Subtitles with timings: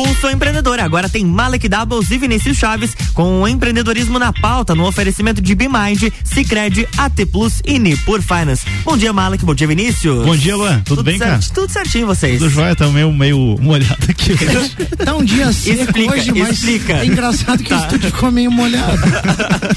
[0.00, 0.80] Pulso Empreendedor.
[0.80, 5.54] Agora tem Malek Doubles e Vinícius Chaves com o empreendedorismo na pauta no oferecimento de
[5.54, 8.64] BeMind, Cicred, AT Plus e Nipur Finance.
[8.82, 9.44] Bom dia, Malek.
[9.44, 10.24] Bom dia, Vinícius.
[10.24, 10.80] Bom dia, Luan.
[10.80, 11.38] Tudo, Tudo bem, cara?
[11.52, 12.38] Tudo certinho, vocês.
[12.38, 14.32] Tudo jóia, tá meio, meio molhado aqui
[15.04, 16.92] tá um dia seco explica, hoje, mas explica.
[16.94, 17.76] é engraçado que tá.
[17.76, 19.02] o estúdio ficou meio molhado.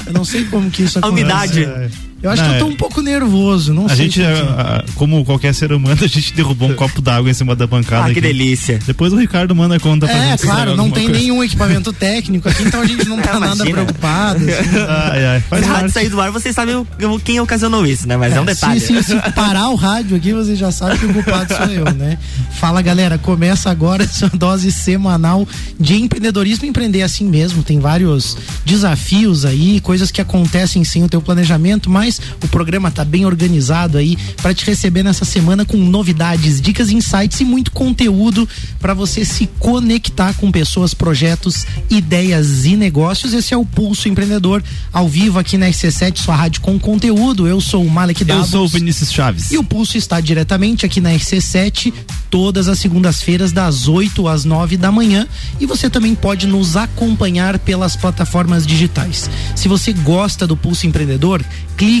[0.06, 1.22] Eu não sei como que isso acontece.
[1.22, 1.64] A umidade.
[1.64, 2.13] É.
[2.24, 2.68] Eu acho não, que eu tô é.
[2.70, 4.08] um pouco nervoso, não a sei.
[4.08, 7.54] Gente, a, a, como qualquer ser humano, a gente derrubou um copo d'água em cima
[7.54, 8.04] da bancada.
[8.04, 8.20] Ah, que aqui.
[8.22, 8.80] delícia.
[8.86, 10.42] Depois o Ricardo manda conta pra é, gente.
[10.42, 11.20] É, claro, não tem coisa.
[11.20, 14.42] nenhum equipamento técnico aqui, então a gente não tá nada preocupado.
[14.42, 14.78] Assim.
[14.88, 16.86] Ai, ai, faz Se rádio sair do ar, vocês sabem
[17.22, 18.16] quem ocasionou isso, né?
[18.16, 18.80] Mas é, é um detalhe.
[18.80, 21.84] Se, se, se, parar o rádio aqui, você já sabe que o culpado sou eu,
[21.92, 22.16] né?
[22.52, 25.46] Fala, galera, começa agora essa dose semanal
[25.78, 26.64] de empreendedorismo.
[26.64, 32.13] Empreender assim mesmo, tem vários desafios aí, coisas que acontecem sem o teu planejamento, mas
[32.42, 37.40] o programa tá bem organizado aí para te receber nessa semana com novidades, dicas, insights
[37.40, 43.32] e muito conteúdo para você se conectar com pessoas, projetos, ideias e negócios.
[43.32, 47.46] Esse é o Pulso Empreendedor ao vivo aqui na RC7, sua rádio com conteúdo.
[47.46, 48.46] Eu sou o Malek Davos.
[48.46, 49.50] Eu sou o Vinícius Chaves.
[49.50, 51.92] E o Pulso está diretamente aqui na RC7
[52.30, 55.24] todas as segundas-feiras das 8 às 9 da manhã
[55.60, 59.30] e você também pode nos acompanhar pelas plataformas digitais.
[59.54, 61.44] Se você gosta do Pulso Empreendedor,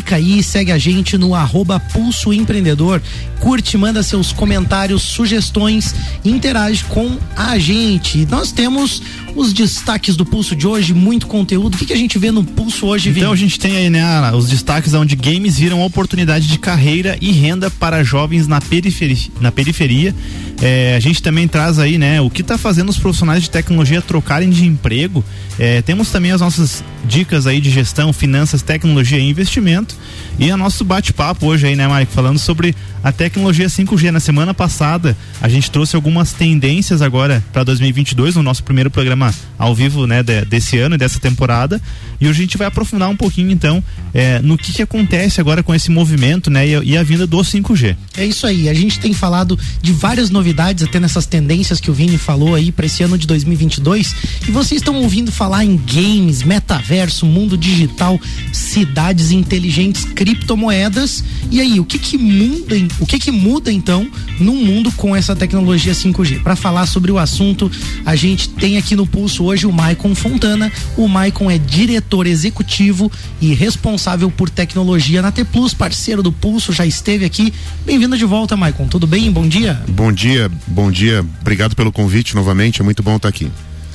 [0.04, 3.00] clica aí, segue a gente no arroba Pulso Empreendedor,
[3.40, 8.26] curte, manda seus comentários, sugestões, interage com a gente.
[8.26, 9.02] Nós temos
[9.34, 11.74] os destaques do Pulso de hoje, muito conteúdo.
[11.74, 14.32] O que, que a gente vê no Pulso hoje, Então a gente tem aí, né,
[14.32, 19.30] os destaques onde games viram oportunidade de carreira e renda para jovens na periferia.
[19.40, 20.14] Na periferia.
[20.62, 24.00] É, a gente também traz aí, né, o que está fazendo os profissionais de tecnologia
[24.00, 25.24] trocarem de emprego.
[25.58, 29.96] É, temos também as nossas dicas aí de gestão, finanças, tecnologia e investimento.
[30.38, 34.10] E o nosso bate-papo hoje aí, né, Mike, falando sobre a tecnologia 5G.
[34.10, 39.23] Na semana passada, a gente trouxe algumas tendências agora para 2022 no nosso primeiro programa
[39.58, 41.80] ao vivo, né, de, desse ano e dessa temporada.
[42.20, 45.62] E hoje a gente vai aprofundar um pouquinho, então, é, no que, que acontece agora
[45.62, 47.96] com esse movimento, né, e, e a vinda do 5G.
[48.16, 48.68] É isso aí.
[48.68, 52.72] A gente tem falado de várias novidades, até nessas tendências que o Vini falou aí
[52.72, 54.14] para esse ano de 2022.
[54.48, 58.20] E vocês estão ouvindo falar em games, metaverso, mundo digital,
[58.52, 61.24] cidades inteligentes, criptomoedas.
[61.50, 64.08] E aí, o que que muda, o que que muda então
[64.38, 66.42] num mundo com essa tecnologia 5G?
[66.42, 67.70] Para falar sobre o assunto,
[68.04, 70.72] a gente tem aqui no pulso hoje o Maicon Fontana.
[70.96, 73.10] O Maicon é diretor executivo
[73.40, 77.54] e responsável por tecnologia na T Plus, parceiro do Pulso, já esteve aqui.
[77.86, 78.88] Bem-vindo de volta, Maicon.
[78.88, 79.30] Tudo bem?
[79.30, 79.80] Bom dia.
[79.88, 81.24] Bom dia, bom dia.
[81.40, 82.80] Obrigado pelo convite novamente.
[82.80, 83.48] É muito bom estar aqui.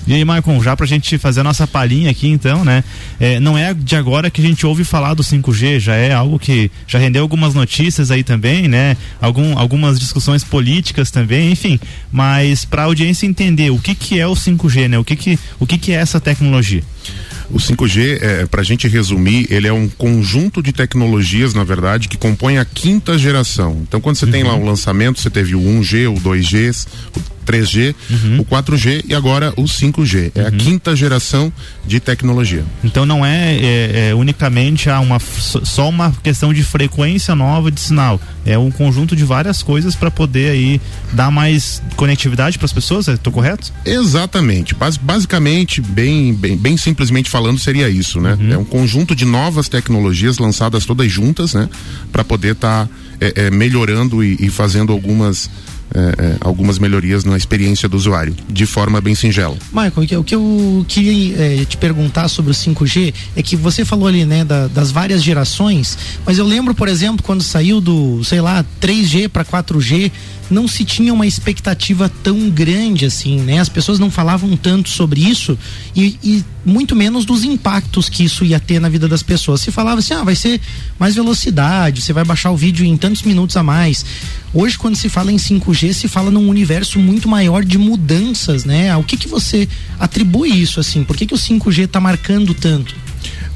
[0.10, 2.84] E aí, Maicon, já pra gente fazer a nossa palhinha aqui, então, né?
[3.20, 6.40] É, não é de agora que a gente ouve falar do 5G, já é algo
[6.40, 8.98] que já rendeu algumas notícias aí também, né?
[9.22, 11.80] Algum, algumas discussões políticas também, enfim.
[12.12, 14.98] Mas pra audiência entender o que que é o 5G, né?
[14.98, 16.82] O que que, o que que é essa tecnologia?
[17.52, 22.08] O 5G, é, para a gente resumir, ele é um conjunto de tecnologias, na verdade,
[22.08, 23.84] que compõe a quinta geração.
[23.88, 24.32] Então, quando você uhum.
[24.32, 28.42] tem lá o lançamento, você teve o 1G, o 2G, o 3G, uhum.
[28.42, 30.32] o 4G e agora o 5G.
[30.36, 30.48] É uhum.
[30.48, 31.52] a quinta geração
[31.86, 32.64] de tecnologia.
[32.84, 37.80] Então não é, é, é unicamente ah, uma, só uma questão de frequência nova de
[37.80, 38.22] sinal.
[38.46, 40.82] É um conjunto de várias coisas para poder aí
[41.14, 43.08] dar mais conectividade para as pessoas.
[43.08, 43.74] Estou correto?
[43.86, 44.76] Exatamente.
[44.76, 48.38] Bas, basicamente, bem, bem, bem simplesmente falando, seria isso, né?
[48.40, 48.54] Uhum.
[48.54, 51.68] É um conjunto de novas tecnologias lançadas todas juntas, né?
[52.12, 55.50] Para poder estar tá, é, é, melhorando e, e fazendo algumas
[55.94, 59.58] é, é, algumas melhorias na experiência do usuário, de forma bem singela.
[59.72, 64.08] Michael, o que eu queria é, te perguntar sobre o 5G é que você falou
[64.08, 68.42] ali, né, da, das várias gerações, mas eu lembro, por exemplo, quando saiu do, sei
[68.42, 70.12] lá, 3G para 4G,
[70.50, 73.60] não se tinha uma expectativa tão grande assim, né?
[73.60, 75.58] As pessoas não falavam tanto sobre isso
[75.96, 79.62] e, e, muito menos dos impactos que isso ia ter na vida das pessoas.
[79.62, 80.60] Se falava assim, ah, vai ser
[80.98, 84.06] mais velocidade, você vai baixar o vídeo em tantos minutos a mais.
[84.54, 88.96] Hoje, quando se fala em 5G, se fala num universo muito maior de mudanças, né?
[88.98, 89.68] O que que você
[90.00, 91.04] atribui isso assim?
[91.04, 92.96] Por que que o 5G está marcando tanto?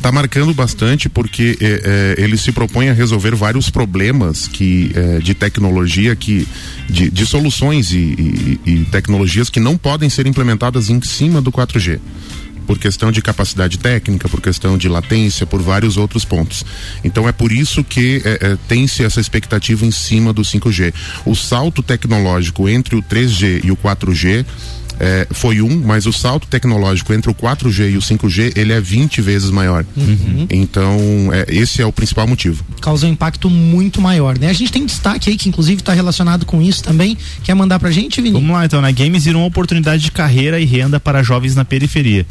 [0.04, 5.20] Está marcando bastante porque é, é, ele se propõe a resolver vários problemas que é,
[5.20, 6.46] de tecnologia que
[6.90, 11.54] de, de soluções e, e, e, tecnologias que não podem ser implementadas em cima do
[11.54, 12.02] 4G
[12.68, 16.66] por questão de capacidade técnica, por questão de latência, por vários outros pontos.
[17.04, 20.94] Então é por isso que é, é, tem-se essa expectativa em cima do 5G.
[21.26, 24.46] O salto tecnológico entre o 3G e o 4G
[25.00, 28.80] é, foi um, mas o salto tecnológico entre o 4G e o 5G ele é
[28.80, 29.86] 20 vezes maior.
[29.96, 30.48] Uhum.
[30.50, 30.98] Então,
[31.32, 32.64] é, esse é o principal motivo.
[32.82, 34.50] Causa um impacto muito maior, né?
[34.50, 37.18] A gente tem destaque aí que inclusive está relacionado com isso também.
[37.44, 38.34] Quer mandar pra gente, Vini?
[38.34, 38.92] Vamos lá então, né?
[38.92, 42.26] Games viram uma oportunidade de carreira e renda para jovens na periferia.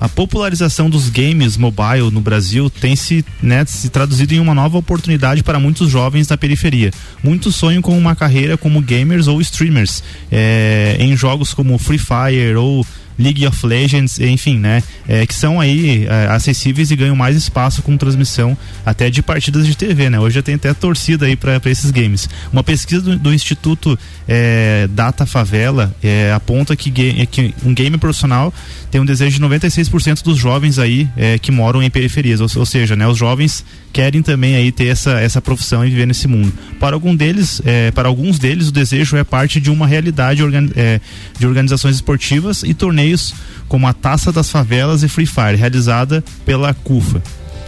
[0.00, 4.78] A popularização dos games mobile no Brasil tem se, né, se traduzido em uma nova
[4.78, 6.92] oportunidade para muitos jovens na periferia.
[7.22, 12.54] Muitos sonham com uma carreira como gamers ou streamers é, em jogos como Free Fire
[12.56, 12.86] ou
[13.18, 14.82] League of Legends, enfim, né?
[15.08, 18.56] É, que são aí é, acessíveis e ganham mais espaço com transmissão
[18.86, 20.20] até de partidas de TV, né?
[20.20, 22.28] Hoje já tem até torcida aí para esses games.
[22.52, 26.90] Uma pesquisa do, do Instituto é, Data Favela é, aponta que,
[27.26, 28.54] que, um game profissional
[28.90, 32.66] tem um desejo de 96% dos jovens aí é, que moram em periferias, ou, ou,
[32.66, 33.06] seja, né?
[33.06, 36.52] Os jovens querem também aí ter essa, essa profissão e viver nesse mundo.
[36.78, 40.66] Para algum deles, é, para alguns deles, o desejo é parte de uma realidade organ,
[41.38, 43.34] de organizações esportivas e torneios torneios
[43.68, 47.22] como a Taça das Favelas e Free Fire, realizada pela CUFA.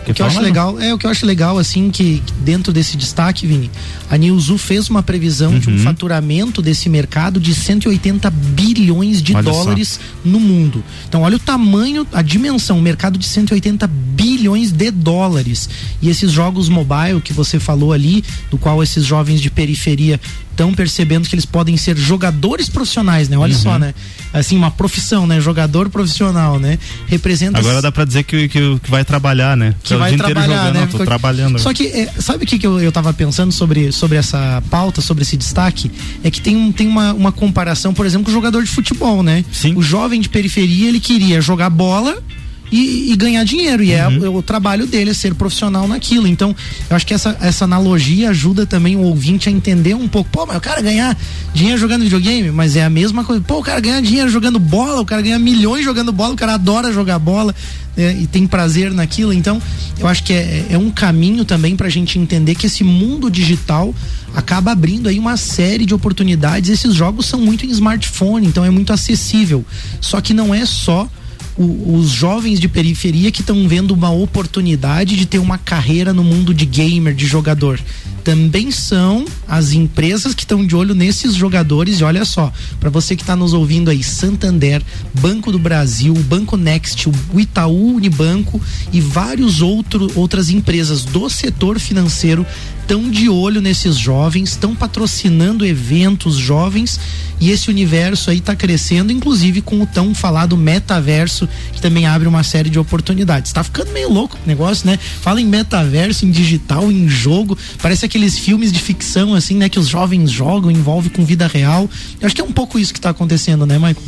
[0.08, 2.96] O que eu acho legal, é o que eu acho legal assim que dentro desse
[2.96, 3.70] destaque, Vini,
[4.10, 5.58] a Newzoo fez uma previsão uhum.
[5.58, 5.78] de um uhum.
[5.80, 10.28] faturamento desse mercado de 180 bilhões de olha dólares só.
[10.28, 10.82] no mundo.
[11.06, 15.68] Então, olha o tamanho, a dimensão, o mercado de 180 bilhões de dólares.
[16.00, 20.18] E esses jogos mobile que você falou ali, do qual esses jovens de periferia
[20.60, 23.38] estão percebendo que eles podem ser jogadores profissionais, né?
[23.38, 23.58] Olha uhum.
[23.58, 23.94] só, né?
[24.30, 25.40] Assim, uma profissão, né?
[25.40, 26.78] Jogador profissional, né?
[27.06, 27.58] Representa.
[27.58, 29.74] Agora dá pra dizer que, que, que vai trabalhar, né?
[29.82, 30.80] Que vai trabalhar, jogando, né?
[30.80, 31.58] Não, tô trabalhando.
[31.58, 35.00] Só que, é, sabe o que, que eu, eu tava pensando sobre, sobre essa pauta,
[35.00, 35.90] sobre esse destaque?
[36.22, 39.42] É que tem, tem uma, uma comparação, por exemplo, com o jogador de futebol, né?
[39.50, 39.74] Sim.
[39.76, 42.22] O jovem de periferia, ele queria jogar bola
[42.70, 43.82] e, e ganhar dinheiro.
[43.82, 44.24] E é uhum.
[44.24, 46.26] é o, o, trabalho dele é ser profissional naquilo.
[46.26, 46.54] Então,
[46.88, 50.30] eu acho que essa, essa analogia ajuda também o ouvinte a entender um pouco.
[50.30, 51.16] Pô, mas o cara ganhar
[51.52, 53.42] dinheiro jogando videogame, mas é a mesma coisa.
[53.42, 56.54] Pô, o cara ganhar dinheiro jogando bola, o cara ganha milhões jogando bola, o cara
[56.54, 57.54] adora jogar bola
[57.96, 59.32] é, e tem prazer naquilo.
[59.32, 59.60] Então,
[59.98, 63.30] eu acho que é, é um caminho também para a gente entender que esse mundo
[63.30, 63.94] digital
[64.34, 66.70] acaba abrindo aí uma série de oportunidades.
[66.70, 69.64] Esses jogos são muito em smartphone, então é muito acessível.
[70.00, 71.08] Só que não é só
[71.56, 76.24] o, os jovens de periferia que estão vendo uma oportunidade de ter uma carreira no
[76.24, 77.80] mundo de gamer, de jogador.
[78.22, 82.00] Também são as empresas que estão de olho nesses jogadores.
[82.00, 84.82] E olha só, para você que está nos ouvindo aí, Santander,
[85.14, 88.60] Banco do Brasil, Banco Next, o Itaú Unibanco
[88.92, 92.46] e vários outras empresas do setor financeiro
[92.90, 96.98] estão de olho nesses jovens, estão patrocinando eventos jovens
[97.40, 102.26] e esse universo aí está crescendo, inclusive com o tão falado metaverso, que também abre
[102.26, 103.50] uma série de oportunidades.
[103.50, 104.98] Está ficando meio louco o negócio, né?
[105.22, 109.78] Fala em metaverso, em digital, em jogo, parece aqueles filmes de ficção assim, né, que
[109.78, 111.88] os jovens jogam, envolve com vida real.
[112.20, 114.02] Eu acho que é um pouco isso que está acontecendo, né, Michael?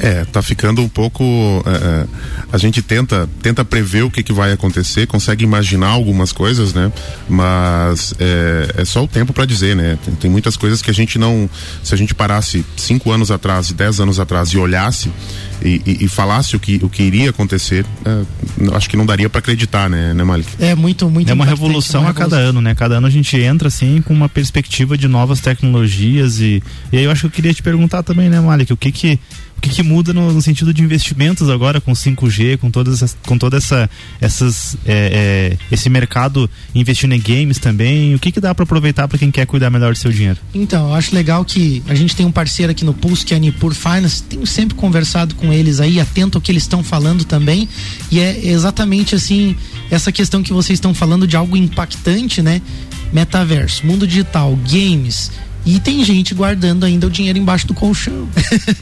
[0.00, 1.22] É, tá ficando um pouco.
[1.66, 2.06] É, é,
[2.52, 6.90] a gente tenta, tenta prever o que, que vai acontecer, consegue imaginar algumas coisas, né?
[7.28, 9.98] Mas é, é só o tempo para dizer, né?
[10.04, 11.48] Tem, tem, muitas coisas que a gente não.
[11.82, 15.10] Se a gente parasse cinco anos atrás, dez anos atrás e olhasse
[15.62, 19.28] e, e, e falasse o que, o que iria acontecer, é, acho que não daria
[19.28, 20.48] para acreditar, né, né, Malik?
[20.58, 22.74] É muito, muito É uma revolução uma a cada ano, né?
[22.74, 27.04] Cada ano a gente entra assim com uma perspectiva de novas tecnologias e, e aí
[27.04, 29.20] eu acho que eu queria te perguntar também, né, Malik, o que que
[29.60, 33.36] o que, que muda no, no, sentido de investimentos agora com 5G, com todas com
[33.36, 38.54] toda essa essas é, é, esse mercado investindo em games também, o que que dá
[38.54, 40.38] para aproveitar para quem quer cuidar melhor do seu dinheiro?
[40.54, 43.36] Então, eu acho legal que a gente tem um parceiro aqui no Pulse que é
[43.36, 47.24] a Nipur Finance, tenho sempre conversado com eles aí, atento ao que eles estão falando
[47.24, 47.68] também,
[48.10, 49.54] e é exatamente assim,
[49.90, 52.62] essa questão que vocês estão falando de algo impactante, né?
[53.12, 55.30] Metaverso, mundo digital, games,
[55.64, 58.28] e tem gente guardando ainda o dinheiro embaixo do colchão.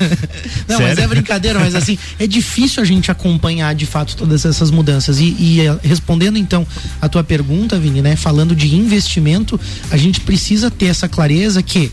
[0.69, 0.87] Não, Sério?
[0.87, 5.19] mas é brincadeira, mas assim, é difícil a gente acompanhar de fato todas essas mudanças.
[5.19, 6.67] E, e eh, respondendo então
[7.01, 8.17] a tua pergunta, Vini, né?
[8.17, 11.91] Falando de investimento, a gente precisa ter essa clareza que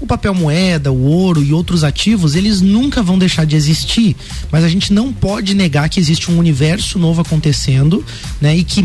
[0.00, 4.16] o papel moeda, o ouro e outros ativos, eles nunca vão deixar de existir,
[4.50, 8.04] mas a gente não pode negar que existe um universo novo acontecendo,
[8.40, 8.56] né?
[8.56, 8.82] E que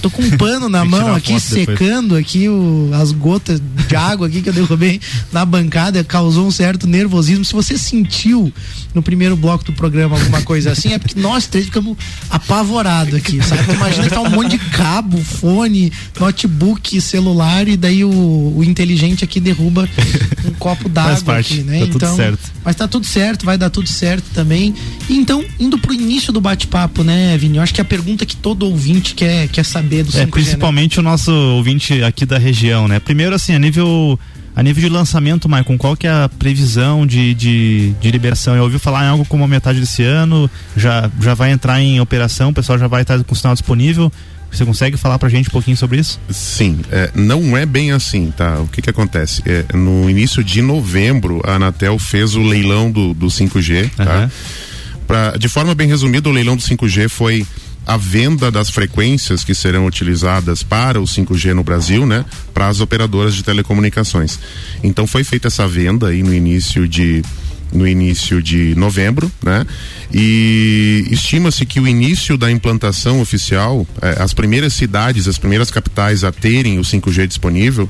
[0.00, 2.24] Tô com um pano na mão aqui, secando depois.
[2.24, 6.86] aqui o, as gotas de água aqui que eu derrubei na bancada, causou um certo
[6.86, 7.44] nervosismo.
[7.44, 8.52] Se você sentiu
[8.94, 11.96] no primeiro bloco do programa alguma coisa assim, é porque nós três ficamos
[12.30, 13.74] apavorados aqui, sabe?
[13.74, 19.22] Imagina que tá um monte de cabo, fone, notebook, celular e daí o, o inteligente
[19.22, 19.88] aqui derruba
[20.46, 21.80] um copo d'água aqui, né?
[21.80, 22.50] Tá então, certo.
[22.64, 24.74] mas tá tudo certo, vai dar tudo certo também.
[25.08, 27.58] Então, indo pro início do bate-papo, né, Vini?
[27.58, 30.20] Eu acho que a pergunta que todo ouvinte quer, quer saber saber do 5G.
[30.20, 31.00] É, principalmente né?
[31.00, 33.00] o nosso ouvinte aqui da região, né?
[33.00, 34.18] Primeiro, assim, a nível.
[34.54, 38.56] A nível de lançamento, Maicon, qual que é a previsão de, de, de liberação?
[38.56, 42.00] Eu ouvi falar em algo como a metade desse ano, já, já vai entrar em
[42.00, 44.12] operação, o pessoal já vai estar com o sinal disponível.
[44.50, 46.20] Você consegue falar pra gente um pouquinho sobre isso?
[46.28, 48.58] Sim, é, não é bem assim, tá?
[48.58, 49.40] O que que acontece?
[49.46, 53.88] É, no início de novembro, a Anatel fez o leilão do, do 5G, uhum.
[54.04, 54.30] tá?
[55.06, 57.46] Pra, de forma bem resumida, o leilão do 5G foi
[57.86, 62.80] a venda das frequências que serão utilizadas para o 5G no Brasil, né, para as
[62.80, 64.38] operadoras de telecomunicações.
[64.82, 67.22] Então foi feita essa venda aí no início de
[67.72, 69.64] no início de novembro, né?
[70.12, 76.24] E estima-se que o início da implantação oficial, eh, as primeiras cidades, as primeiras capitais
[76.24, 77.88] a terem o 5G disponível,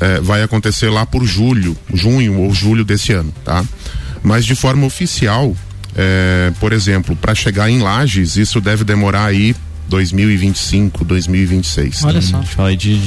[0.00, 3.64] eh, vai acontecer lá por julho, junho ou julho desse ano, tá?
[4.22, 5.56] Mas de forma oficial,
[5.96, 9.54] é, por exemplo, para chegar em Lages, isso deve demorar aí
[9.88, 12.04] 2025, 2026.
[12.04, 12.42] Olha só.
[12.42, 13.00] Fala de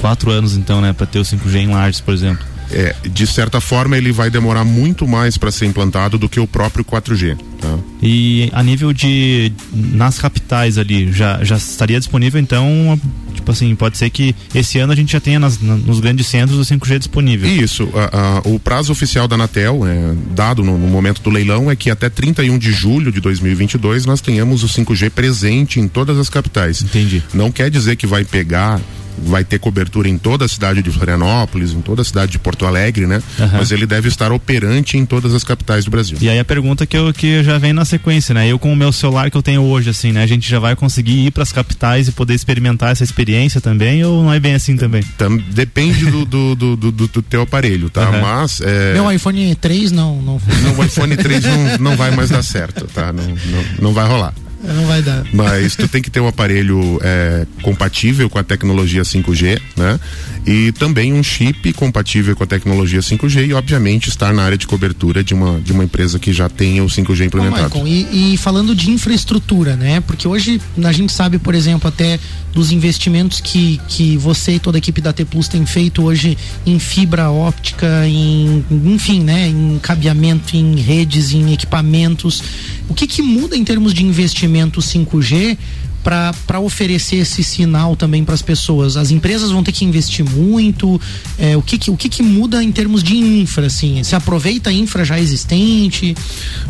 [0.00, 2.51] quatro anos então, né, para ter o 5G em Lages, por exemplo.
[2.72, 6.46] É, de certa forma ele vai demorar muito mais para ser implantado do que o
[6.46, 7.36] próprio 4G.
[7.60, 7.78] Tá?
[8.02, 12.98] E a nível de nas capitais ali já já estaria disponível então
[13.42, 16.58] Tipo assim, pode ser que esse ano a gente já tenha nas, nos grandes centros
[16.58, 17.50] o 5G disponível.
[17.50, 17.88] Isso.
[17.92, 21.74] A, a, o prazo oficial da Anatel, é, dado no, no, momento do leilão, é
[21.74, 26.28] que até 31 de julho de 2022 nós tenhamos o 5G presente em todas as
[26.28, 26.82] capitais.
[26.82, 27.20] Entendi.
[27.34, 28.80] Não quer dizer que vai pegar
[29.18, 32.66] vai ter cobertura em toda a cidade de Florianópolis, em toda a cidade de Porto
[32.66, 33.22] Alegre, né?
[33.38, 33.48] Uhum.
[33.52, 36.18] Mas ele deve estar operante em todas as capitais do Brasil.
[36.20, 38.48] E aí a pergunta que eu que já vem na sequência, né?
[38.48, 40.22] Eu com o meu celular que eu tenho hoje, assim, né?
[40.22, 44.04] A gente já vai conseguir ir para as capitais e poder experimentar essa experiência também
[44.04, 45.02] ou não é bem assim também?
[45.18, 48.10] Tam, depende do, do, do, do, do teu aparelho, tá?
[48.10, 48.20] Uhum.
[48.20, 48.94] Mas é...
[48.94, 50.40] meu iPhone 3 não não.
[50.62, 53.12] Não, o iPhone 3 não, não vai mais dar certo, tá?
[53.12, 54.34] Não, não, não vai rolar.
[54.62, 55.24] Não vai dar.
[55.32, 59.98] Mas tu tem que ter um aparelho é, compatível com a tecnologia 5G, né?
[60.46, 64.66] E também um chip compatível com a tecnologia 5G e, obviamente, estar na área de
[64.66, 67.78] cobertura de uma, de uma empresa que já tenha o 5G implementado.
[67.78, 70.00] Ô, e, e falando de infraestrutura, né?
[70.00, 72.18] Porque hoje a gente sabe, por exemplo, até
[72.52, 76.36] dos investimentos que, que você e toda a equipe da T Plus tem feito hoje
[76.66, 79.48] em fibra óptica, em, enfim, né?
[79.48, 82.42] Em cabeamento, em redes, em equipamentos.
[82.88, 85.56] O que, que muda em termos de investimento 5G
[86.02, 88.96] para oferecer esse sinal também para as pessoas?
[88.96, 91.00] As empresas vão ter que investir muito?
[91.38, 93.66] É, o que, que, o que, que muda em termos de infra?
[93.66, 94.02] Assim?
[94.02, 96.14] Se aproveita a infra já existente?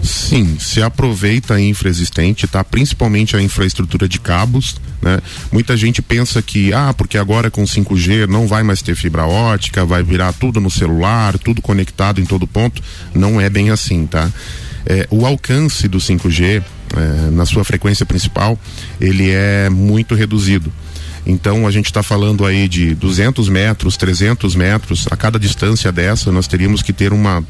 [0.03, 2.63] Sim, se aproveita a infra existente, tá?
[2.63, 4.77] Principalmente a infraestrutura de cabos.
[5.01, 5.19] Né?
[5.51, 9.85] Muita gente pensa que, ah, porque agora com 5G não vai mais ter fibra ótica,
[9.85, 12.83] vai virar tudo no celular, tudo conectado em todo ponto.
[13.15, 14.31] Não é bem assim, tá?
[14.87, 16.63] É, o alcance do 5G
[16.95, 18.59] é, na sua frequência principal
[19.01, 20.73] ele é muito reduzido.
[21.25, 25.07] Então a gente está falando aí de 200 metros, 300 metros.
[25.11, 27.45] A cada distância dessa, nós teríamos que ter uma, uh,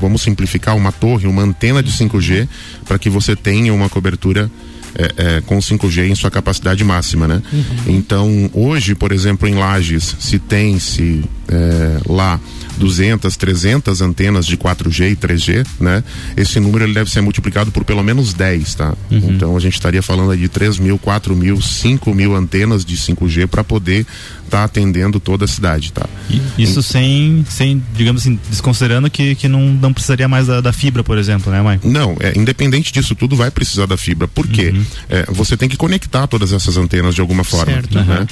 [0.00, 2.48] vamos simplificar, uma torre, uma antena de 5G
[2.84, 4.50] para que você tenha uma cobertura
[4.96, 7.42] é, é, com 5G em sua capacidade máxima, né?
[7.52, 7.64] Uhum.
[7.88, 12.40] Então, hoje, por exemplo, em Lages, se tem se é, lá
[12.76, 16.02] 200, 300 antenas de 4G e 3G, né?
[16.36, 18.94] Esse número ele deve ser multiplicado por pelo menos 10, tá?
[19.10, 19.18] Uhum.
[19.30, 22.96] Então a gente estaria falando aí de 3 mil, 4 mil, 5 mil antenas de
[22.96, 24.06] 5G para poder
[24.54, 26.06] estar tá atendendo toda a cidade, tá?
[26.30, 30.72] E isso sem, sem, digamos assim, desconsiderando que, que não, não precisaria mais da, da
[30.72, 31.80] fibra, por exemplo, né, mãe?
[31.82, 34.28] Não, é, independente disso tudo, vai precisar da fibra.
[34.28, 34.72] Por quê?
[34.74, 34.84] Uhum.
[35.08, 38.20] É, você tem que conectar todas essas antenas de alguma forma, certo, né?
[38.20, 38.26] Uhum.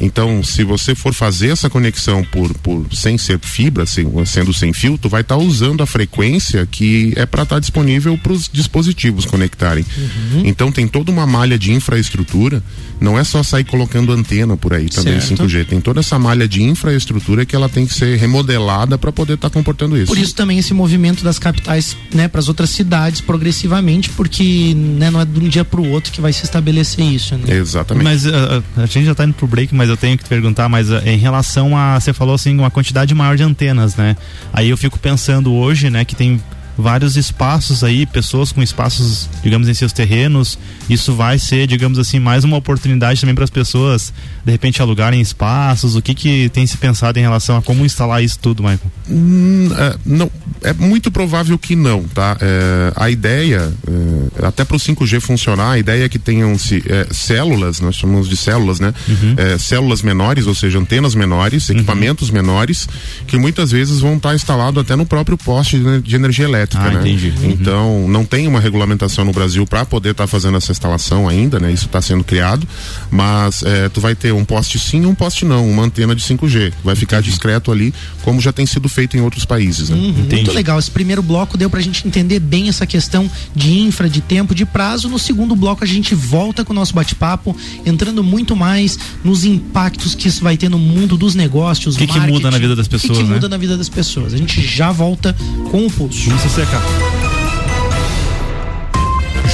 [0.00, 4.72] Então, se você for fazer essa conexão por, por sem ser fibra, sem, sendo sem
[4.72, 8.32] fio, tu vai estar tá usando a frequência que é para estar tá disponível para
[8.32, 9.84] os dispositivos conectarem.
[9.96, 10.42] Uhum.
[10.44, 12.62] Então tem toda uma malha de infraestrutura,
[13.00, 15.44] não é só sair colocando antena por aí também certo.
[15.44, 19.34] 5G, tem toda essa malha de infraestrutura que ela tem que ser remodelada para poder
[19.34, 20.06] estar tá comportando isso.
[20.06, 25.10] Por isso também esse movimento das capitais, né, para as outras cidades progressivamente, porque né,
[25.10, 27.36] não é de um dia para o outro que vai se estabelecer isso.
[27.36, 27.54] Né?
[27.54, 28.04] Exatamente.
[28.04, 30.68] Mas uh, a gente já está indo pro break, mas eu tenho que te perguntar,
[30.68, 34.16] mas uh, em relação a você falou assim uma quantidade maior de antenas, né?
[34.52, 36.40] Aí eu fico pensando hoje, né, que tem
[36.76, 40.58] vários espaços aí, pessoas com espaços, digamos, em seus terrenos.
[40.88, 44.12] Isso vai ser, digamos assim, mais uma oportunidade também para as pessoas,
[44.44, 45.94] de repente, alugarem espaços.
[45.94, 48.80] O que que tem se pensado em relação a como instalar isso tudo, Michael?
[49.08, 50.30] Hum, é, não,
[50.62, 52.36] é muito provável que não, tá?
[52.40, 56.82] É, a ideia, é, até para o 5G funcionar, a ideia é que tenham se,
[56.88, 58.92] é, células, nós chamamos de células, né?
[59.08, 59.34] Uhum.
[59.36, 61.76] É, células menores, ou seja, antenas menores, uhum.
[61.76, 62.34] equipamentos uhum.
[62.34, 62.88] menores,
[63.26, 66.84] que muitas vezes vão estar tá instalados até no próprio poste de, energia elétrica elétrica,
[66.84, 67.00] ah, né?
[67.00, 67.32] Entendi.
[67.38, 67.50] Uhum.
[67.50, 71.58] Então, não tem uma regulamentação no Brasil para poder estar tá fazendo essa instalação ainda,
[71.58, 71.70] né?
[71.72, 72.66] Isso está sendo criado,
[73.10, 76.22] mas é, tu vai ter um poste sim e um poste não, uma antena de
[76.22, 76.72] 5G.
[76.82, 77.30] Vai ficar entendi.
[77.30, 79.96] discreto ali, como já tem sido feito em outros países, né?
[79.96, 80.78] Uhum, muito legal.
[80.78, 84.54] Esse primeiro bloco deu para a gente entender bem essa questão de infra, de tempo,
[84.54, 85.08] de prazo.
[85.08, 90.14] No segundo bloco a gente volta com o nosso bate-papo, entrando muito mais nos impactos
[90.14, 92.88] que isso vai ter no mundo dos negócios, o que, que muda na vida das
[92.88, 93.34] pessoas, O que, que né?
[93.34, 94.34] muda na vida das pessoas.
[94.34, 95.34] A gente já volta
[95.70, 96.28] com o pulso.
[96.28, 96.82] Vamos secar.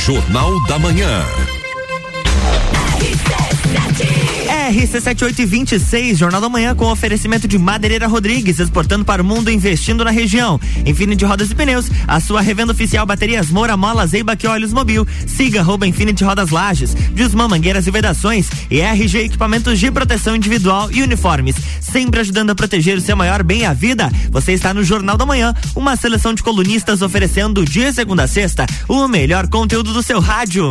[0.05, 1.23] Jornal da Manhã.
[4.71, 10.11] RC7826, Jornal da Manhã com oferecimento de Madeireira Rodrigues, exportando para o mundo, investindo na
[10.11, 10.61] região.
[10.87, 15.07] Infinity Rodas e Pneus, a sua revenda oficial baterias Moura, Mola, Zeiba e Olhos Mobil.
[15.27, 20.91] Siga arroba Infinity Rodas Lages, Desmã Mangueiras e Vedações e RG Equipamentos de Proteção Individual
[20.93, 21.57] e Uniformes.
[21.81, 24.11] Sempre ajudando a proteger o seu maior bem, a vida.
[24.31, 28.67] Você está no Jornal da Manhã, uma seleção de colunistas oferecendo de segunda a sexta
[28.89, 30.71] o melhor conteúdo do seu rádio.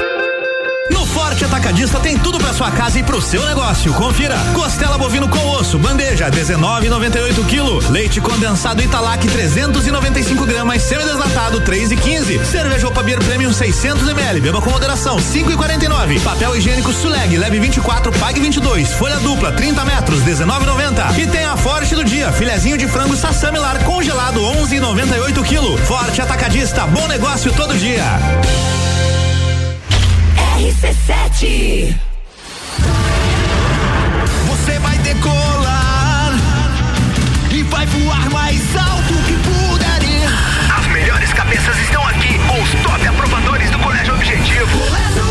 [1.31, 3.93] Forte Atacadista tem tudo para sua casa e pro seu negócio.
[3.93, 12.43] Confira: costela bovino com osso, bandeja 19,98 kg, leite condensado Italac 395 gramas, semi-desnatado 3,15,
[12.43, 18.11] cerveja Opa Beer Premium 600 ml, beba com moderação 5,49, papel higiênico Suleg leve 24,
[18.19, 22.89] pague 22, folha dupla 30 metros 19,90 e tem a Forte do dia, filezinho de
[22.89, 25.85] frango sassamilar congelado 11,98 kg.
[25.85, 28.03] Forte Atacadista, bom negócio todo dia.
[30.81, 31.95] RC7.
[34.47, 36.33] Você vai decolar
[37.51, 39.91] e vai voar mais alto que puder.
[40.75, 44.79] As melhores cabeças estão aqui com os top aprovadores do Colégio Objetivo.
[44.79, 45.30] Colégio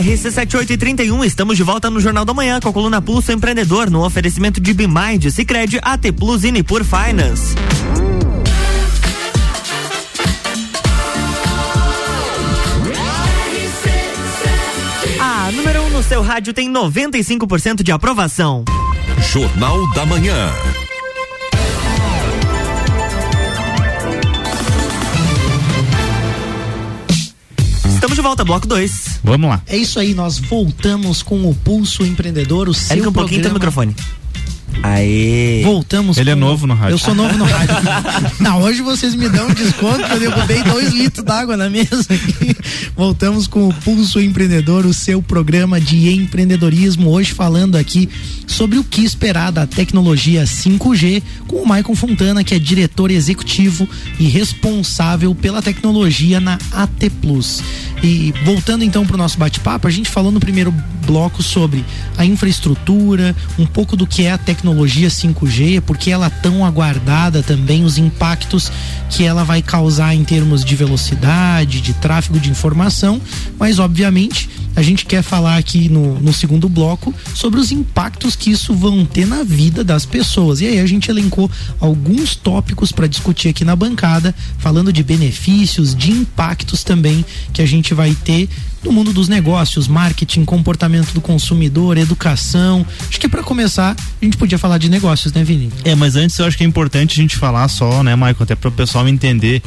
[0.00, 4.60] RC7831, estamos de volta no Jornal da Manhã com a coluna Pulso Empreendedor no oferecimento
[4.60, 7.54] de Bimind, Cicred, AT Plus e Nipur Finance.
[15.20, 18.64] A número 1 um no seu rádio tem 95% de aprovação.
[19.32, 20.50] Jornal da Manhã.
[28.04, 29.20] Estamos de volta, bloco 2.
[29.24, 29.62] Vamos lá.
[29.66, 33.50] É isso aí, nós voltamos com o Pulso Empreendedor, o seu Ergue um pouquinho teu
[33.50, 33.86] programa.
[33.86, 34.23] microfone.
[34.82, 35.62] Aê.
[35.64, 36.16] Voltamos.
[36.18, 36.94] Ele é com- novo no rádio.
[36.94, 37.74] Eu sou novo no rádio.
[38.40, 42.04] Não, hoje vocês me dão um desconto que eu derrubei dois litros d'água na mesa
[42.10, 42.56] aqui.
[42.96, 47.10] Voltamos com o Pulso Empreendedor, o seu programa de empreendedorismo.
[47.10, 48.08] Hoje falando aqui
[48.46, 53.88] sobre o que esperar da tecnologia 5G com o Maicon Fontana, que é diretor executivo
[54.18, 57.62] e responsável pela tecnologia na AT Plus.
[58.02, 60.72] E voltando então para o nosso bate-papo, a gente falou no primeiro
[61.06, 61.84] bloco sobre
[62.18, 67.42] a infraestrutura, um pouco do que é a tecnologia 5G, porque ela é tão aguardada
[67.42, 68.70] também, os impactos
[69.10, 73.20] que ela vai causar em termos de velocidade, de tráfego de informação,
[73.58, 78.50] mas obviamente a gente quer falar aqui no, no segundo bloco sobre os impactos que
[78.50, 80.60] isso vão ter na vida das pessoas.
[80.60, 85.94] E aí a gente elencou alguns tópicos para discutir aqui na bancada, falando de benefícios,
[85.94, 88.48] de impactos também que a gente vai ter
[88.84, 92.86] no mundo dos negócios, marketing, comportamento do consumidor, educação.
[93.08, 95.72] Acho que para começar, a gente podia falar de negócios, né, Vini?
[95.84, 98.54] É, mas antes eu acho que é importante a gente falar só, né, Michael, até
[98.54, 99.62] para o pessoal entender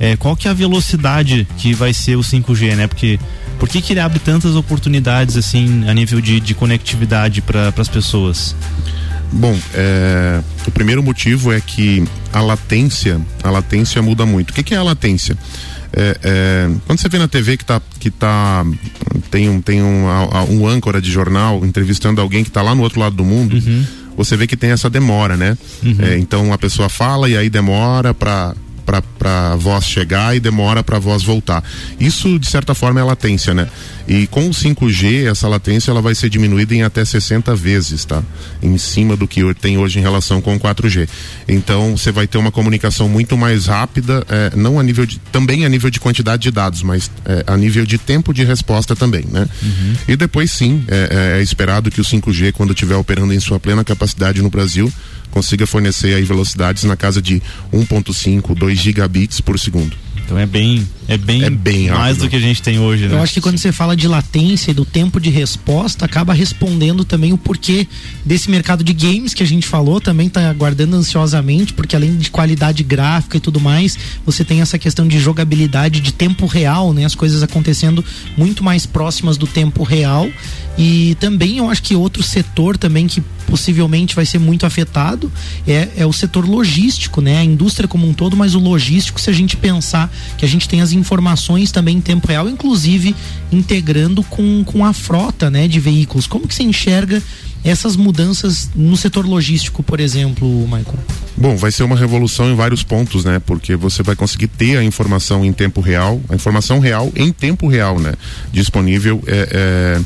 [0.00, 2.86] é, qual que é a velocidade que vai ser o 5G, né?
[2.86, 3.18] Porque
[3.58, 7.88] por que, que ele abre tantas oportunidades assim a nível de, de conectividade para as
[7.88, 8.54] pessoas?
[9.32, 14.50] Bom, é, o primeiro motivo é que a latência, a latência muda muito.
[14.50, 15.36] O que, que é a latência?
[15.94, 18.64] É, é, quando você vê na TV que tá, que tá
[19.30, 20.06] tem um tem um,
[20.50, 23.56] um âncora de jornal entrevistando alguém que está lá no outro lado do mundo,
[24.16, 25.56] você vê que tem essa demora, né?
[25.98, 29.02] É, então a pessoa fala e aí demora para para
[29.52, 31.62] a voz chegar e demora para a voz voltar.
[31.98, 33.68] Isso de certa forma é latência, né?
[34.08, 38.22] E com o 5G essa latência ela vai ser diminuída em até 60 vezes, tá?
[38.62, 41.08] Em cima do que tem hoje em relação com o 4G.
[41.48, 45.64] Então você vai ter uma comunicação muito mais rápida, eh, não a nível de também
[45.64, 49.24] a nível de quantidade de dados, mas eh, a nível de tempo de resposta também,
[49.30, 49.48] né?
[50.08, 53.60] E depois sim é, é- é esperado que o 5G quando estiver operando em sua
[53.60, 54.92] plena capacidade no Brasil
[55.32, 57.42] consiga fornecer aí velocidades na casa de
[57.72, 59.96] 1.5, 2 gigabits por segundo.
[60.24, 62.18] Então é bem é bem, É bem mais rápido.
[62.20, 63.14] do que a gente tem hoje, né?
[63.14, 67.04] Eu acho que quando você fala de latência e do tempo de resposta, acaba respondendo
[67.04, 67.86] também o porquê
[68.24, 72.30] desse mercado de games que a gente falou, também tá aguardando ansiosamente, porque além de
[72.30, 77.04] qualidade gráfica e tudo mais, você tem essa questão de jogabilidade de tempo real, né?
[77.04, 78.04] As coisas acontecendo
[78.36, 80.28] muito mais próximas do tempo real.
[80.78, 85.30] E também eu acho que outro setor também que possivelmente vai ser muito afetado
[85.66, 87.38] é, é o setor logístico, né?
[87.38, 90.66] A indústria como um todo, mas o logístico, se a gente pensar que a gente
[90.66, 93.14] tem as informações também em tempo real, inclusive
[93.50, 96.26] integrando com, com a frota, né, de veículos.
[96.26, 97.22] Como que você enxerga
[97.64, 100.98] essas mudanças no setor logístico, por exemplo, Michael?
[101.36, 103.38] Bom, vai ser uma revolução em vários pontos, né?
[103.38, 107.68] Porque você vai conseguir ter a informação em tempo real, a informação real em tempo
[107.68, 108.12] real, né?
[108.52, 110.00] Disponível é, é,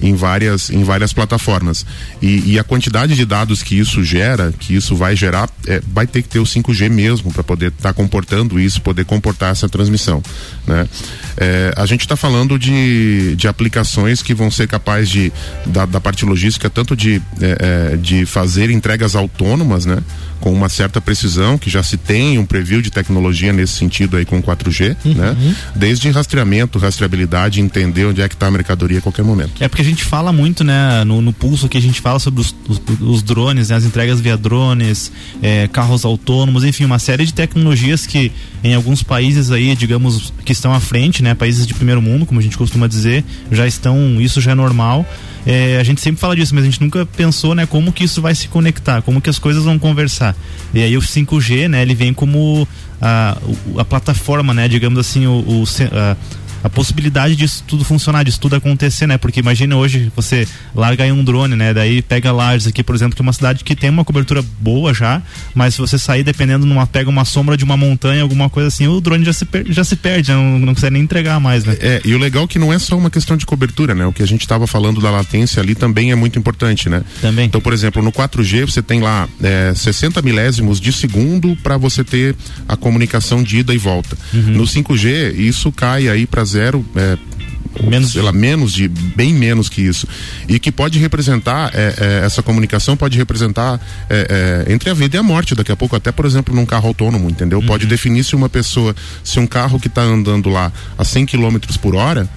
[0.00, 1.84] em várias em várias plataformas.
[2.20, 6.06] E, e a quantidade de dados que isso gera, que isso vai gerar, é, vai
[6.06, 10.22] ter que ter o 5G mesmo para poder estar comportando isso, poder comportar essa transmissão,
[10.66, 10.88] né?
[11.36, 15.32] É, a gente está falando de, de aplicações que vão ser capazes de
[15.66, 19.98] da, da parte logística tanto de é, é, de fazer entregas autônomas, né?
[20.40, 24.24] Com uma certa precisão, que já se tem um preview de tecnologia nesse sentido aí
[24.24, 25.36] com 4G, né?
[25.74, 29.52] Desde rastreamento, rastreabilidade, entender onde é que está a mercadoria a qualquer momento.
[29.60, 32.40] É porque a gente fala muito, né, no, no pulso aqui a gente fala sobre
[32.40, 37.24] os, os, os drones, né, as entregas via drones, é, carros autônomos, enfim, uma série
[37.24, 38.32] de tecnologias que
[38.64, 42.40] em alguns países aí, digamos, que estão à frente, né, países de primeiro mundo, como
[42.40, 45.06] a gente costuma dizer, já estão, isso já é normal.
[45.46, 48.20] É, a gente sempre fala disso, mas a gente nunca pensou, né, como que isso
[48.20, 50.36] vai se conectar, como que as coisas vão conversar.
[50.74, 52.66] E aí o 5G, né, ele vem como
[53.00, 53.36] a,
[53.78, 56.16] a plataforma, né, digamos assim, o, o a,
[56.62, 59.16] a possibilidade disso tudo funcionar, disso tudo acontecer, né?
[59.18, 61.72] Porque imagina hoje você larga aí um drone, né?
[61.72, 64.92] Daí pega Lages aqui, por exemplo, que é uma cidade que tem uma cobertura boa
[64.92, 65.22] já,
[65.54, 68.86] mas se você sair dependendo numa pega uma sombra de uma montanha, alguma coisa assim,
[68.86, 71.76] o drone já se, per- já se perde, não, não consegue nem entregar mais, né?
[71.80, 74.04] É, e o legal é que não é só uma questão de cobertura, né?
[74.06, 77.02] O que a gente estava falando da latência ali também é muito importante, né?
[77.20, 77.46] Também.
[77.46, 82.04] Então, por exemplo, no 4G você tem lá é, 60 milésimos de segundo para você
[82.04, 82.34] ter
[82.68, 84.16] a comunicação de ida e volta.
[84.32, 86.84] No 5G, isso cai aí para zero.
[86.96, 87.18] É,
[87.84, 90.06] Menos sei lá, menos de bem menos que isso
[90.48, 95.16] e que pode representar é, é, essa comunicação pode representar é, é, entre a vida
[95.16, 98.24] e a morte daqui a pouco até por exemplo num carro autônomo entendeu pode definir
[98.24, 102.28] se uma pessoa se um carro que está andando lá a 100 km por hora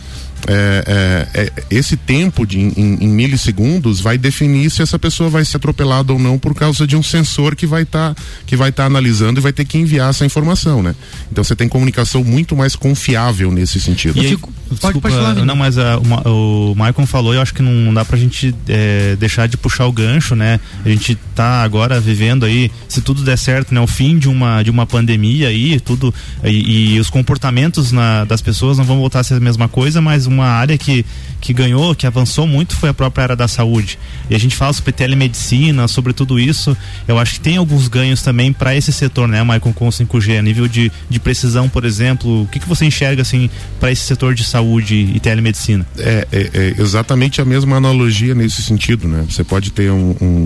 [0.48, 5.44] é, é, é, esse tempo de, em, em milissegundos vai definir se essa pessoa vai
[5.46, 8.86] ser atropelada ou não por causa de um sensor que vai estar que vai estar
[8.86, 10.96] analisando e vai ter que enviar essa informação, né?
[11.32, 14.18] Então você tem comunicação muito mais confiável nesse sentido.
[14.18, 14.28] E aí,
[14.72, 15.10] desculpa,
[15.46, 18.18] não, mas a- o, Ma- o Maicon falou, eu acho que não, não dá pra
[18.18, 20.60] gente é, deixar de puxar o gancho, né?
[20.86, 23.80] A gente tá agora vivendo aí, se tudo der certo, né?
[23.80, 28.42] O fim de uma, de uma pandemia aí, tudo, e, e os comportamentos na- das
[28.42, 31.06] pessoas não vão voltar a ser a mesma coisa, mas uma área que,
[31.40, 33.98] que ganhou, que avançou muito foi a própria área da saúde.
[34.30, 36.76] E a gente fala sobre telemedicina, sobre tudo isso,
[37.08, 40.40] eu acho que tem alguns ganhos também para esse setor, né, Maicon, com o 5G,
[40.40, 44.02] a nível de, de precisão, por exemplo, o que, que você enxerga, assim, para esse
[44.02, 45.86] setor de saúde e telemedicina?
[45.98, 49.26] É, é- é exatamente a mesma analogia nesse sentido, né?
[49.30, 50.46] Você pode ter um, um,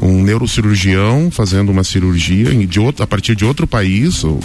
[0.00, 4.40] um neurocirurgião fazendo uma cirurgia de outro, a partir de outro país ou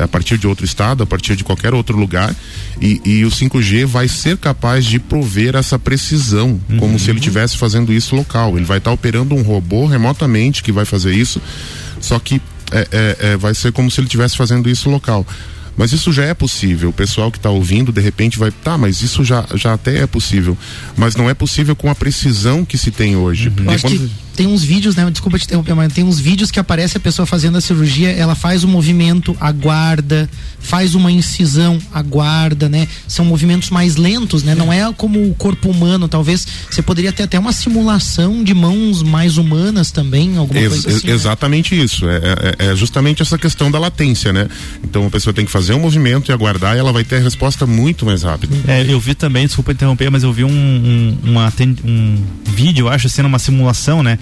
[0.00, 2.34] a partir de outro estado, a partir de qualquer outro lugar
[2.80, 7.56] e, e o 5G vai ser capaz de prover essa precisão, como se ele estivesse
[7.56, 8.56] fazendo isso local.
[8.56, 11.40] Ele vai estar operando um robô remotamente que vai fazer isso,
[12.00, 12.40] só que
[12.72, 15.26] é, é, é, vai ser como se ele estivesse fazendo isso local.
[15.76, 16.88] Mas isso já é possível.
[16.88, 18.50] O pessoal que está ouvindo, de repente, vai.
[18.50, 20.56] Tá, mas isso já, já até é possível.
[20.96, 23.50] Mas não é possível com a precisão que se tem hoje.
[23.50, 25.08] Porque quando- que tem uns vídeos, né?
[25.10, 28.34] Desculpa te interromper, mas tem uns vídeos que aparece a pessoa fazendo a cirurgia, ela
[28.34, 30.28] faz o movimento, aguarda,
[30.60, 32.86] faz uma incisão, aguarda, né?
[33.08, 34.54] São movimentos mais lentos, né?
[34.54, 39.02] Não é como o corpo humano, talvez você poderia ter até uma simulação de mãos
[39.02, 41.06] mais humanas também, alguma Ex- coisa ex- assim.
[41.06, 41.12] né?
[41.14, 42.06] Exatamente isso.
[42.08, 42.16] É,
[42.58, 44.48] é- é justamente essa questão da latência, né?
[44.84, 47.20] Então a pessoa tem que fazer um movimento e aguardar e ela vai ter a
[47.20, 48.56] resposta muito mais rápida.
[48.68, 51.52] É, eu vi também, desculpa interromper, mas eu vi um, um, uma
[51.84, 54.18] um vídeo, eu acho, sendo uma simulação, né?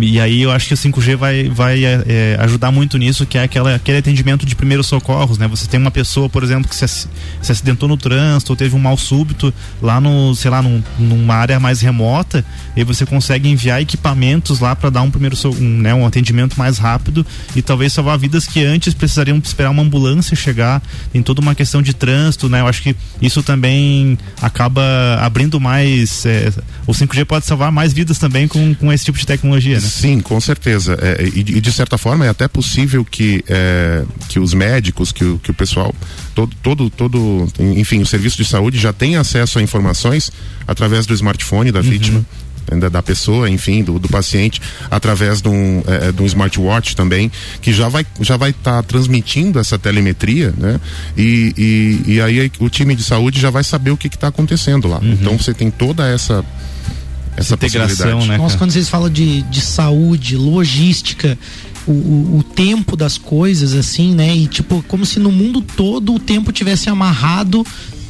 [0.00, 3.36] E aí eu acho que o 5G vai, vai é, é, ajudar muito nisso, que
[3.36, 5.46] é aquela, aquele atendimento de primeiros socorros, né?
[5.48, 8.78] Você tem uma pessoa, por exemplo, que se, se acidentou no trânsito ou teve um
[8.78, 9.52] mal súbito
[9.82, 14.74] lá no, sei lá, num- numa área mais remota, e você consegue enviar equipamentos lá
[14.74, 18.64] para dar um primeiro um, né, um atendimento mais rápido e talvez salvar vidas que
[18.64, 20.80] antes precisariam esperar uma ambulância chegar.
[21.12, 22.60] Tem toda uma questão de trânsito, né?
[22.60, 24.82] Eu acho que isso também acaba
[25.20, 26.24] abrindo mais.
[26.24, 26.50] é,
[26.86, 29.90] o 5G pode salvar mais vidas também com, com esse tipo de tecnologia, né?
[29.90, 30.96] Sim, com certeza.
[31.00, 35.12] É, e, de- e de certa forma é até possível que, é, que os médicos,
[35.12, 35.94] que o, que o pessoal,
[36.34, 40.30] todo, todo, todo, enfim, o serviço de saúde já tem acesso a informações
[40.66, 42.24] através do smartphone da vítima.
[42.78, 47.30] Da, da pessoa, enfim, do, do paciente, através de um, é, de um smartwatch também,
[47.60, 50.80] que já vai já vai estar transmitindo essa telemetria, né?
[51.16, 51.52] E,
[52.06, 55.00] e, e aí o time de saúde já vai saber o que está acontecendo lá.
[55.02, 56.44] Então você tem toda essa
[57.36, 58.38] essa possibilidade.
[58.38, 61.38] Nossa, quando vocês falam de, de saúde, logística,
[61.86, 64.34] o, o, o tempo das coisas, assim, né?
[64.34, 67.66] E tipo, como se no mundo todo o tempo tivesse amarrado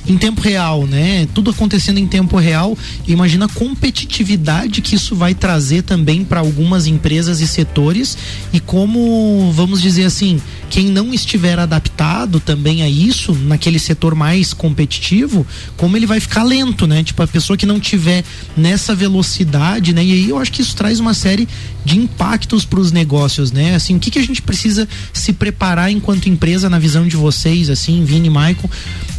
[0.07, 1.27] em tempo real, né?
[1.35, 2.77] Tudo acontecendo em tempo real.
[3.07, 8.17] Imagina a competitividade que isso vai trazer também para algumas empresas e setores
[8.53, 14.53] e como, vamos dizer assim, quem não estiver adaptado também a isso, naquele setor mais
[14.53, 17.05] competitivo, como ele vai ficar lento, né?
[17.05, 18.25] Tipo, a pessoa que não tiver
[18.57, 20.05] nessa velocidade, né?
[20.05, 21.47] E aí eu acho que isso traz uma série
[21.85, 23.75] de impactos para os negócios, né?
[23.75, 27.69] Assim, o que, que a gente precisa se preparar enquanto empresa na visão de vocês,
[27.69, 28.71] assim, Vini e Michael,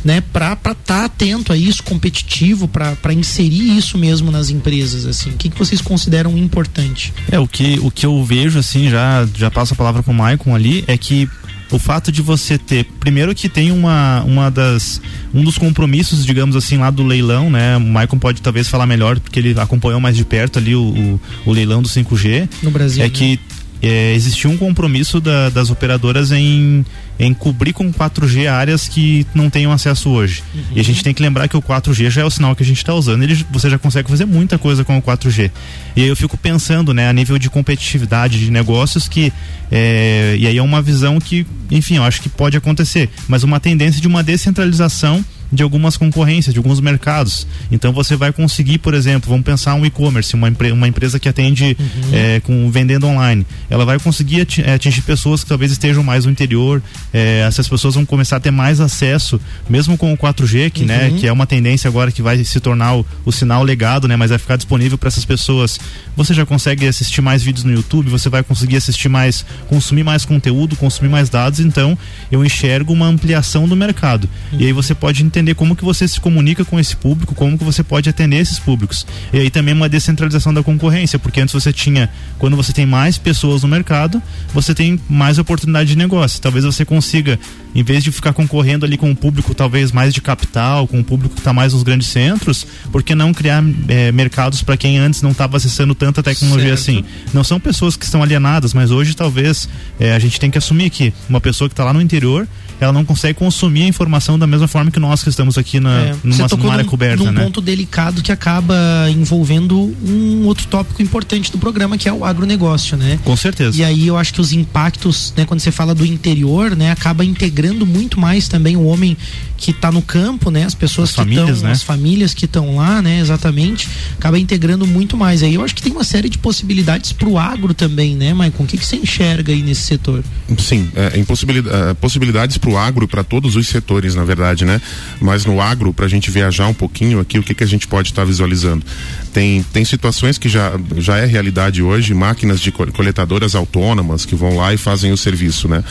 [0.04, 0.22] né?
[0.22, 5.32] Para estar tá atento a isso, competitivo, para inserir isso mesmo nas empresas, assim.
[5.32, 7.14] O que, que vocês consideram importante?
[7.32, 10.56] É, o que, o que eu vejo, assim, já, já passo a palavra pro Maicon
[10.56, 11.30] ali, é que
[11.76, 15.02] o fato de você ter, primeiro que tem uma, uma das,
[15.34, 17.78] um dos compromissos, digamos assim, lá do leilão, né?
[17.78, 21.22] O Maicon pode talvez falar melhor, porque ele acompanhou mais de perto ali o, o,
[21.46, 22.50] o leilão do 5G.
[22.62, 23.04] No Brasil.
[23.04, 23.10] É né?
[23.10, 23.40] que
[23.84, 26.86] é, existiu um compromisso da- das operadoras em,
[27.20, 30.42] em cobrir com 4G áreas que não tenham acesso hoje.
[30.74, 32.66] E a gente tem que lembrar que o 4G já é o sinal que a
[32.66, 33.22] gente está usando.
[33.24, 35.52] Ele, você já consegue fazer muita coisa com o 4G.
[35.98, 39.34] E aí eu fico pensando, né, a nível de competitividade de negócios que
[39.72, 43.60] é, e aí é uma visão que, enfim, eu acho que pode acontecer, mas uma
[43.60, 47.46] tendência de uma descentralização de algumas concorrências, de alguns mercados.
[47.72, 51.30] Então você vai conseguir, por exemplo, vamos pensar um e-commerce, uma, empre- uma empresa que
[51.30, 51.78] atende
[52.12, 53.46] eh, com vendendo online.
[53.70, 56.82] Ela vai conseguir eh, atingir pessoas que talvez estejam mais no interior.
[57.14, 59.40] eh, essas pessoas vão começar a ter mais acesso,
[59.70, 61.18] mesmo com o 4G, que, né, Uhum.
[61.20, 64.30] que é uma tendência agora que vai se tornar o, o sinal legado, né, mas
[64.32, 65.80] vai ficar disponível para essas pessoas.
[66.16, 70.26] Você já consegue assistir mais vídeos no YouTube, você vai conseguir assistir mais, consumir mais
[70.26, 71.60] conteúdo, consumir mais dados.
[71.60, 71.98] Então
[72.32, 74.28] eu enxergo uma ampliação do mercado.
[74.54, 77.64] E aí você pode entender como que você se comunica com esse público, como que
[77.64, 79.06] você pode atender esses públicos.
[79.34, 83.18] E aí também uma descentralização da concorrência, porque antes você tinha, quando você tem mais
[83.18, 84.22] pessoas no mercado,
[84.54, 86.40] você tem mais oportunidade de negócio.
[86.40, 87.40] Talvez você consiga,
[87.74, 91.04] em vez de ficar concorrendo ali com um público talvez mais de capital, com um
[91.04, 95.00] público que está mais nos grandes centros, por que não criar eh, mercados para quem
[95.00, 97.00] antes não estava acessando tanta tecnologia Certo.
[97.00, 97.06] assim?
[97.34, 99.68] Não são pessoas que estão alienadas, mas hoje talvez
[100.00, 102.48] eh, a gente tem que assumir que uma pessoa que está lá no interior,
[102.80, 106.00] ela não consegue consumir a informação da mesma forma que nós que estamos aqui na,
[106.00, 107.44] É, numa, você tocou numa área num, coberta, num né?
[107.44, 108.76] ponto delicado que acaba
[109.10, 113.20] envolvendo um outro tópico importante do programa, que é o agronegócio, né?
[113.24, 113.78] Com certeza.
[113.78, 117.24] E aí eu acho que os impactos, né, quando você fala do interior, né, acaba
[117.24, 119.18] integrando muito mais também o homem
[119.58, 121.72] que está no campo, né, as pessoas As que famílias, estão, né?
[121.72, 125.42] as famílias que estão lá, né, exatamente, acaba integrando muito mais.
[125.42, 128.64] Aí eu acho que tem uma série de possibilidades para o agro também, né, Maicon?
[128.64, 130.24] O que, que você enxerga aí nesse setor?
[130.58, 134.82] Sim, é, eh, possibilidades para o agro, para todos os setores, na verdade, né?
[135.24, 137.88] Mas no agro, para a gente viajar um pouquinho aqui, o que, que a gente
[137.88, 138.86] pode estar visualizando?
[139.32, 144.36] Tem, tem situações que já, já é realidade hoje, máquinas de col- coletadoras autônomas que
[144.36, 145.82] vão lá e fazem o serviço, né?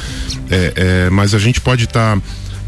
[0.50, 0.72] É,
[1.06, 2.18] é, mas a gente pode estar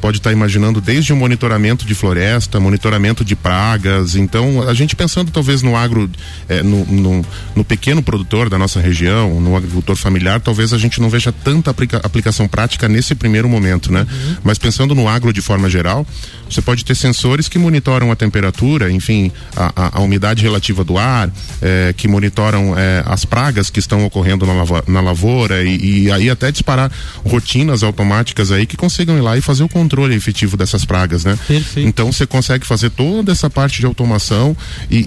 [0.04, 4.14] pode estar imaginando desde o monitoramento de floresta, monitoramento de pragas.
[4.16, 6.10] Então, a gente pensando talvez no agro,
[6.46, 11.00] eh, no, no, no pequeno produtor da nossa região, no agricultor familiar, talvez a gente
[11.00, 14.06] não veja tanta aplica- aplicação prática nesse primeiro momento, né?
[14.42, 16.06] Mas pensando no agro de forma geral,
[16.50, 20.98] você pode ter sensores que monitoram a temperatura, enfim, a, a- a umidade relativa do
[20.98, 21.30] ar,
[21.62, 26.10] eh, que monitoram eh, as pragas que estão ocorrendo na, lava- na lavoura e, e
[26.12, 26.92] aí até disparar
[27.24, 31.38] rotinas automáticas aí que consigam ir lá e fazer o controle efetivo dessas pragas, né?
[31.46, 31.88] Perfeito.
[31.88, 34.56] Então você consegue fazer toda essa parte de automação
[34.90, 34.98] e,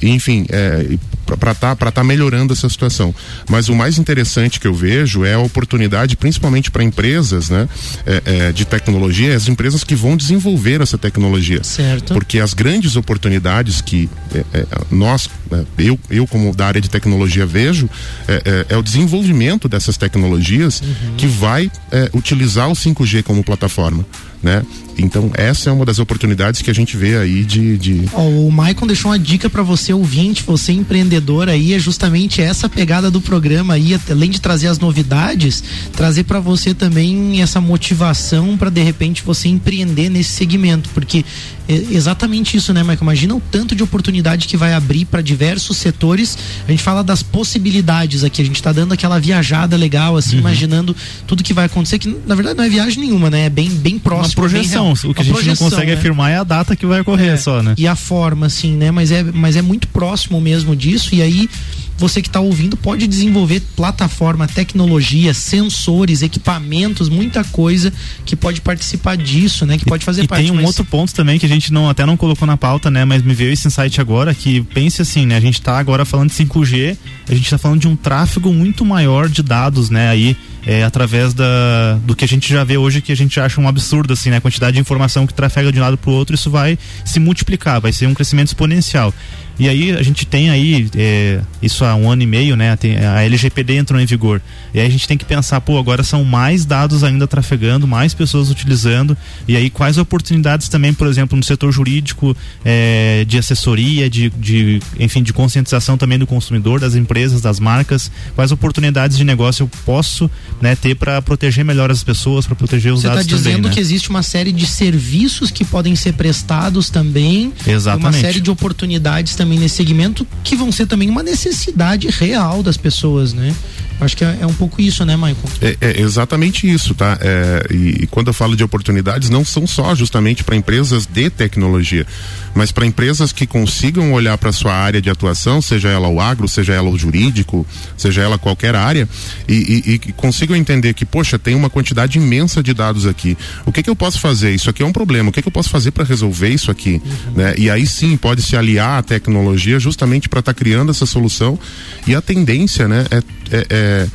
[0.00, 0.96] e- e, enfim, é,
[1.36, 3.14] para estar para tá melhorando essa situação.
[3.48, 7.68] Mas o mais interessante que eu vejo é a oportunidade, principalmente para empresas, né,
[8.06, 11.62] é, é, de tecnologia, as empresas que vão desenvolver essa tecnologia.
[11.62, 12.14] Certo.
[12.14, 16.88] Porque as grandes oportunidades que é, é, nós, é, eu, eu como da área de
[16.88, 17.88] tecnologia vejo,
[18.28, 20.82] é, é- é o desenvolvimento dessas tecnologias
[21.16, 24.04] que vai é, utilizar o 5G como plataforma,
[24.42, 24.62] né?
[24.98, 28.50] Então essa é uma das oportunidades que a gente vê aí de, de Ó, o
[28.50, 33.20] Maicon deixou uma dica para você ouvinte, você empreendedor aí, é justamente essa pegada do
[33.20, 38.82] programa aí, além de trazer as novidades, trazer para você também essa motivação para de
[38.82, 41.24] repente você empreender nesse segmento, porque
[41.68, 43.04] é exatamente isso, né, Maicon?
[43.04, 46.36] Imagina o tanto de oportunidade que vai abrir para diversos setores.
[46.66, 50.94] A gente fala das possibilidades aqui, a gente tá dando aquela viajada legal assim, imaginando
[51.26, 53.46] tudo que vai acontecer que na verdade não é viagem nenhuma, né?
[53.46, 54.81] É bem bem próximo, Uma projeção.
[54.90, 55.96] O que a Uma gente projeção, não consegue né?
[55.98, 57.74] afirmar é a data que vai ocorrer É, só, né?
[57.78, 58.90] E a forma, assim, né?
[58.90, 61.14] Mas é, mas é muito próximo mesmo disso.
[61.14, 61.48] E aí,
[61.96, 67.92] você que está ouvindo pode desenvolver plataforma, tecnologia, sensores, equipamentos, muita coisa
[68.24, 69.78] que pode participar disso, né?
[69.78, 70.42] Que pode fazer e parte.
[70.42, 72.90] tem um mas- outro ponto também que a gente não até não colocou na pauta,
[72.90, 73.04] né?
[73.04, 75.36] Mas me veio esse insight agora que pense assim, né?
[75.36, 76.96] A gente tá agora falando de 5G,
[77.28, 80.08] a gente tá falando de um tráfego muito maior de dados, né?
[80.08, 83.60] Aí é, através da, do que a gente já vê hoje, que a gente acha
[83.60, 84.36] um absurdo, assim, né?
[84.36, 87.18] A quantidade de informação que trafega de um lado para o outro, isso vai se
[87.18, 89.12] multiplicar, vai ser um crescimento exponencial.
[89.58, 92.76] E aí a gente tem aí, é, isso há um ano e meio, né?
[93.14, 94.40] A LGPD entrou em vigor.
[94.72, 98.14] E aí a gente tem que pensar, pô, agora são mais dados ainda trafegando, mais
[98.14, 99.16] pessoas utilizando.
[99.46, 104.80] E aí quais oportunidades também, por exemplo, no setor jurídico, é, de assessoria, de, de,
[104.98, 109.70] enfim, de conscientização também do consumidor, das empresas, das marcas, quais oportunidades de negócio eu
[109.84, 113.42] posso né, ter para proteger melhor as pessoas, para proteger os Você está dados também.
[113.44, 113.74] dizendo né?
[113.74, 117.52] que existe uma série de serviços que podem ser prestados também.
[117.66, 118.06] Exatamente.
[118.06, 122.76] Uma série de oportunidades também nesse segmento que vão ser também uma necessidade real das
[122.76, 123.54] pessoas, né?
[124.02, 125.36] Acho que é, é um pouco isso, né, Michael?
[125.60, 127.18] É, é exatamente isso, tá?
[127.20, 131.30] É, e, e quando eu falo de oportunidades, não são só justamente para empresas de
[131.30, 132.06] tecnologia,
[132.54, 136.48] mas para empresas que consigam olhar para sua área de atuação, seja ela o agro,
[136.48, 139.08] seja ela o jurídico, seja ela qualquer área,
[139.48, 139.54] e,
[139.86, 143.36] e, e que consigam entender que, poxa, tem uma quantidade imensa de dados aqui.
[143.64, 144.54] O que, que eu posso fazer?
[144.54, 145.30] Isso aqui é um problema.
[145.30, 147.00] O que, que eu posso fazer para resolver isso aqui?
[147.34, 147.54] Né?
[147.56, 151.58] E aí sim pode se aliar à tecnologia justamente para estar criando essa solução.
[152.06, 153.22] E a tendência, né, é,
[153.52, 154.06] é, é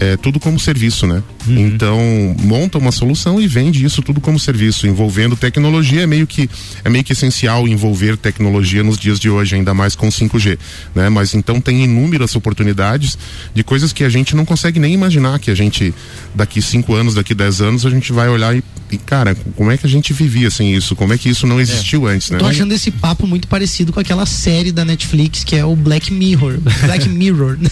[0.00, 1.22] é tudo como serviço, né?
[1.48, 1.98] Então
[2.42, 6.48] monta uma solução e vende isso tudo como serviço, envolvendo tecnologia é meio que
[6.84, 10.58] é meio que essencial envolver tecnologia nos dias de hoje, ainda mais com 5G,
[10.94, 11.08] né?
[11.08, 13.18] Mas então tem inúmeras oportunidades
[13.54, 15.94] de coisas que a gente não consegue nem imaginar que a gente
[16.34, 19.76] daqui cinco anos, daqui dez anos a gente vai olhar e, e, cara, como é
[19.76, 20.94] que a gente vivia sem isso?
[20.94, 22.38] Como é que isso não existiu antes, né?
[22.38, 26.12] Tô achando esse papo muito parecido com aquela série da Netflix que é o Black
[26.12, 26.58] Mirror.
[26.84, 27.58] Black Mirror.
[27.60, 27.70] né?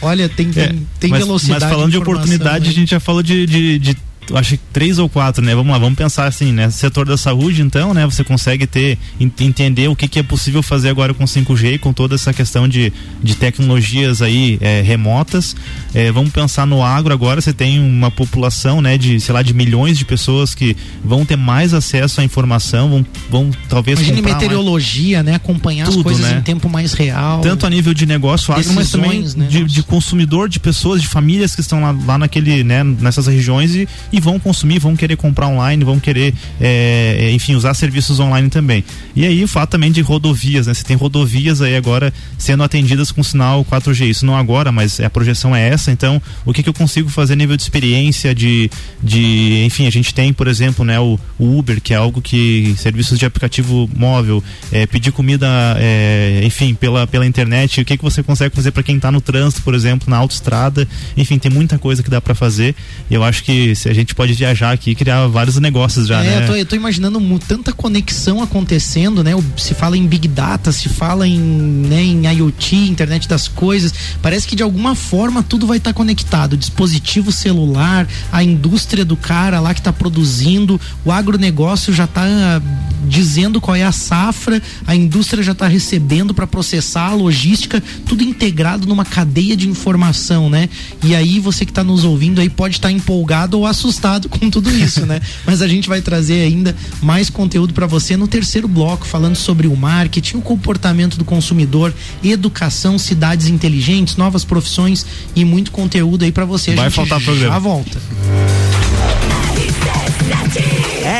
[0.00, 1.64] Olha, tem, tem, É, tem mas, velocidade.
[1.64, 2.70] Mas falando de, informação, oportunidade, né?
[2.70, 3.96] a gente já falou de, de, de
[4.34, 5.54] acho que três ou quatro, né?
[5.54, 6.70] Vamos lá, vamos pensar assim, né?
[6.70, 8.04] Setor da saúde, então, né?
[8.06, 11.92] Você consegue ter, en- entender o que, que é possível fazer agora com 5G, com
[11.92, 12.92] toda essa questão de,
[13.22, 15.54] de tecnologias aí é, remotas.
[15.94, 18.96] É, vamos pensar no agro agora, você tem uma população, né?
[18.96, 23.06] De, sei lá, de milhões de pessoas que vão ter mais acesso à informação, vão,
[23.30, 25.34] vão talvez Imagine comprar mais- meteorologia, né?
[25.34, 26.38] Acompanhar as Tudo, coisas né?
[26.38, 27.40] em tempo mais real.
[27.40, 29.46] tanto a nível de negócio agro, mas também né?
[29.48, 33.74] de, de consumidor, de pessoas, de famílias que estão lá, lá naquele, né, nessas regiões
[33.74, 38.20] e, e vão consumir, vão querer comprar online, vão querer, é, é, enfim, usar serviços
[38.20, 38.84] online também.
[39.16, 40.74] E aí o fato também de rodovias, né?
[40.74, 44.10] Você tem rodovias aí agora sendo atendidas com sinal 4G.
[44.10, 45.90] Isso não agora, mas a projeção é essa.
[45.90, 48.70] Então, o que, que eu consigo fazer nível de experiência, de,
[49.02, 52.74] de enfim, a gente tem, por exemplo, né, o, o Uber, que é algo que
[52.76, 55.48] serviços de aplicativo móvel, é, pedir comida,
[55.78, 59.20] é, enfim, pela, pela internet, o que, que você consegue fazer para quem está no
[59.20, 60.86] trânsito, por exemplo, na autoestrada,
[61.16, 62.74] enfim, tem muita coisa que dá para fazer.
[63.10, 66.26] Eu acho que se a gente pode viajar aqui e criar vários negócios já, é,
[66.26, 66.42] né?
[66.42, 69.32] eu, tô, eu tô imaginando tanta conexão acontecendo, né?
[69.56, 73.92] Se fala em Big Data, se fala em, né, em IoT, internet das coisas.
[74.20, 76.54] Parece que de alguma forma tudo vai estar conectado.
[76.54, 82.60] O dispositivo celular, a indústria do cara lá que está produzindo, o agronegócio já está
[83.06, 88.22] dizendo qual é a safra, a indústria já está recebendo para processar, a logística, tudo
[88.22, 90.68] integrado numa cadeia de informação, né?
[91.02, 93.91] E aí você que está nos ouvindo aí pode estar empolgado ou assustado
[94.28, 95.20] com tudo isso, né?
[95.46, 99.66] Mas a gente vai trazer ainda mais conteúdo para você no terceiro bloco, falando sobre
[99.66, 106.32] o marketing, o comportamento do consumidor, educação, cidades inteligentes, novas profissões e muito conteúdo aí
[106.32, 106.72] para você.
[106.72, 107.52] A Vai gente faltar programa.
[107.52, 107.98] Já volta.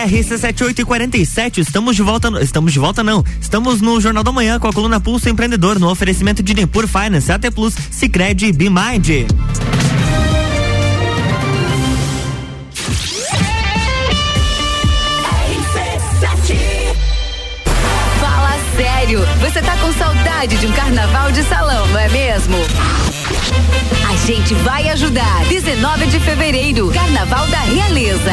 [0.07, 4.69] RC7847, estamos de volta, no- estamos de volta não, estamos no Jornal da Manhã com
[4.69, 9.27] a coluna Pulso Empreendedor no oferecimento de Nepur Finance, AT Plus, Cicred e BeMind.
[20.47, 22.57] De um carnaval de salão, não é mesmo?
[24.11, 25.45] A gente vai ajudar.
[25.45, 28.33] 19 de fevereiro, Carnaval da Realeza.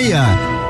[0.00, 0.59] meia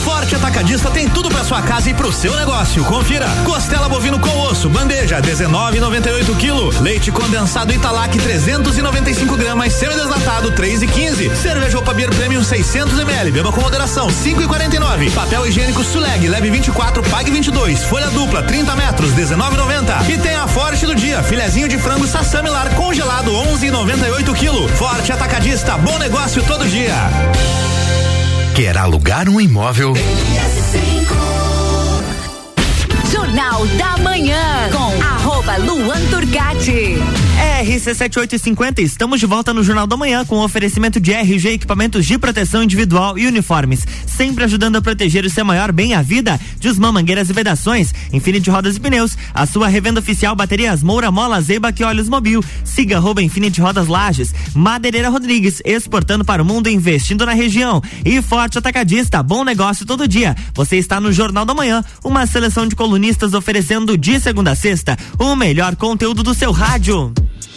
[0.00, 2.84] Forte Atacadista tem tudo para sua casa e pro seu negócio.
[2.84, 11.34] Confira: costela bovino com osso, bandeja 19,98 kg, leite condensado Italac 395 gramas, semi-desnatado 3,15,
[11.34, 17.02] cerveja Opa Beer Premium 600 ml, beba com moderação 5,49, papel higiênico Suleg leve 24,
[17.04, 21.78] pague 22, folha dupla 30 metros 19,90 e tem a Forte do dia, filezinho de
[21.78, 24.76] frango sassamilar congelado 11,98 kg.
[24.76, 27.69] Forte Atacadista, bom negócio todo dia.
[28.60, 29.94] Quer alugar um imóvel?
[33.10, 36.96] Jornal da Manhã com arroba Luan Turcati.
[37.40, 42.62] RC7850, estamos de volta no Jornal da Manhã com oferecimento de RG Equipamentos de Proteção
[42.62, 46.40] Individual e Uniformes, sempre ajudando a proteger o seu maior bem a vida.
[46.58, 51.40] Desmã mangueiras e vedações, Infinity Rodas e Pneus, a sua revenda oficial baterias Moura, Mola,
[51.40, 52.42] Zeiba e Olhos Mobil.
[52.64, 57.82] Siga arroba Infinity Rodas Lages, Madeireira Rodrigues, exportando para o mundo investindo na região.
[58.04, 60.36] E Forte Atacadista, bom negócio todo dia.
[60.54, 64.96] Você está no Jornal da Manhã, uma seleção de colunistas oferecendo de segunda a sexta
[65.18, 67.12] o melhor conteúdo do seu rádio.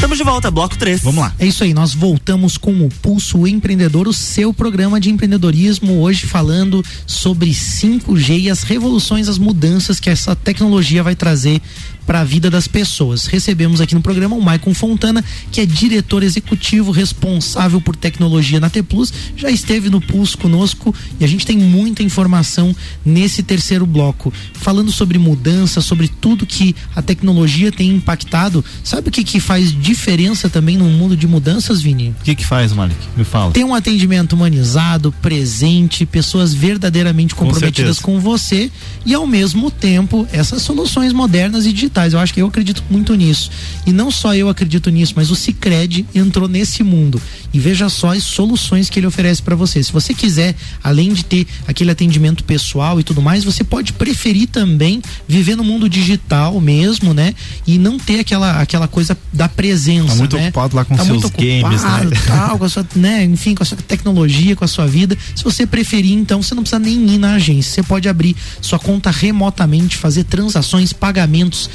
[0.00, 1.02] Estamos de volta, bloco 3.
[1.02, 1.34] Vamos lá.
[1.38, 6.26] É isso aí, nós voltamos com o Pulso Empreendedor, o seu programa de empreendedorismo, hoje
[6.26, 11.60] falando sobre 5G e as revoluções, as mudanças que essa tecnologia vai trazer
[12.06, 13.26] para a vida das pessoas.
[13.26, 18.70] Recebemos aqui no programa o Maicon Fontana, que é diretor executivo responsável por tecnologia na
[18.70, 22.74] T Plus, já esteve no Pulso conosco e a gente tem muita informação
[23.04, 28.64] nesse terceiro bloco, falando sobre mudança, sobre tudo que a tecnologia tem impactado.
[28.82, 32.14] Sabe o que que faz diferença também no mundo de mudanças, Vini?
[32.20, 32.96] O que que faz, Malik?
[33.16, 33.52] Me fala.
[33.52, 38.02] Tem um atendimento humanizado, presente, pessoas verdadeiramente comprometidas certeza.
[38.02, 38.70] com você
[39.04, 41.89] e ao mesmo tempo essas soluções modernas e digitais.
[42.12, 43.50] Eu acho que eu acredito muito nisso.
[43.86, 47.20] E não só eu acredito nisso, mas o Cicred entrou nesse mundo.
[47.52, 49.82] E veja só as soluções que ele oferece para você.
[49.82, 54.48] Se você quiser, além de ter aquele atendimento pessoal e tudo mais, você pode preferir
[54.48, 57.34] também viver no mundo digital mesmo, né?
[57.66, 60.08] E não ter aquela, aquela coisa da presença.
[60.08, 60.44] Tá muito né?
[60.44, 62.10] ocupado lá com Tá seus games, né?
[62.26, 65.16] tal, com a sua, né, enfim, com a sua tecnologia, com a sua vida.
[65.34, 67.72] Se você preferir, então, você não precisa nem ir na agência.
[67.72, 71.70] Você pode abrir sua conta remotamente, fazer transações, pagamentos,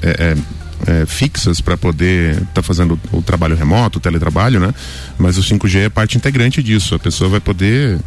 [0.87, 4.73] é, fixas para poder estar fazendo o trabalho remoto, o teletrabalho, né?
[5.19, 6.95] Mas o 5G é parte integrante disso.
[6.95, 7.99] A pessoa vai poder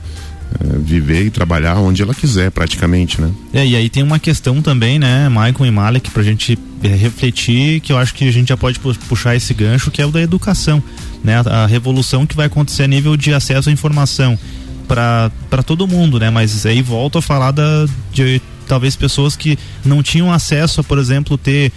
[0.60, 3.30] é, viver e trabalhar onde ela quiser, praticamente, né?
[3.54, 7.80] É, e aí tem uma questão também, né, Maicon e Malek, pra gente é, refletir,
[7.82, 10.12] que eu acho que a gente já pode pu- puxar esse gancho, que é o
[10.12, 10.82] da educação,
[11.24, 11.42] né?
[11.46, 14.38] A, a revolução que vai acontecer a nível de acesso à informação
[14.88, 16.30] para todo mundo, né?
[16.30, 20.98] Mas aí volto a falar da, de talvez pessoas que não tinham acesso a, por
[20.98, 21.72] exemplo, ter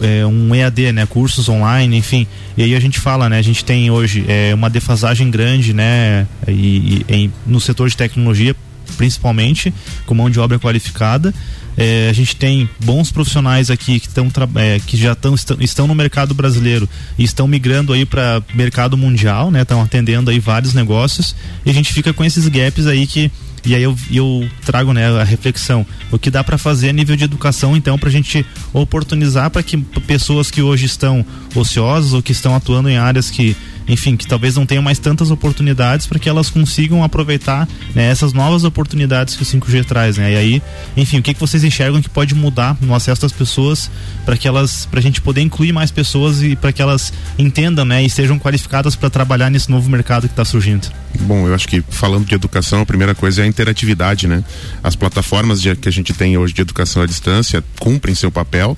[0.00, 2.26] é, um EAD, né, cursos online, enfim.
[2.56, 6.26] E aí a gente fala, né, a gente tem hoje é, uma defasagem grande, né,
[6.46, 8.54] e, e- no setor de tecnologia,
[8.96, 9.72] principalmente,
[10.06, 11.34] com mão de obra qualificada.
[11.76, 15.86] É, a gente tem bons profissionais aqui que, tão, é, que já tão, estão, estão
[15.88, 19.62] no mercado brasileiro e estão migrando aí para mercado mundial, né?
[19.62, 21.34] Estão atendendo aí vários negócios
[21.66, 23.28] e a gente fica com esses gaps aí que
[23.64, 25.86] e aí eu, eu trago né, a reflexão.
[26.10, 29.62] O que dá para fazer a nível de educação então para a gente oportunizar para
[29.62, 33.56] que pessoas que hoje estão ociosas ou que estão atuando em áreas que
[33.88, 38.32] enfim que talvez não tenham mais tantas oportunidades para que elas consigam aproveitar né, essas
[38.32, 40.32] novas oportunidades que o 5G traz né?
[40.32, 40.62] e aí
[40.96, 43.90] enfim o que, que vocês enxergam que pode mudar no acesso das pessoas
[44.24, 47.84] para que elas para a gente poder incluir mais pessoas e para que elas entendam
[47.84, 50.88] né, e sejam qualificadas para trabalhar nesse novo mercado que está surgindo
[51.20, 54.42] Bom, eu acho que falando de educação, a primeira coisa é a interatividade, né?
[54.82, 58.76] As plataformas de- que a gente tem hoje de educação à distância cumprem seu papel,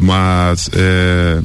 [0.00, 1.42] mas é,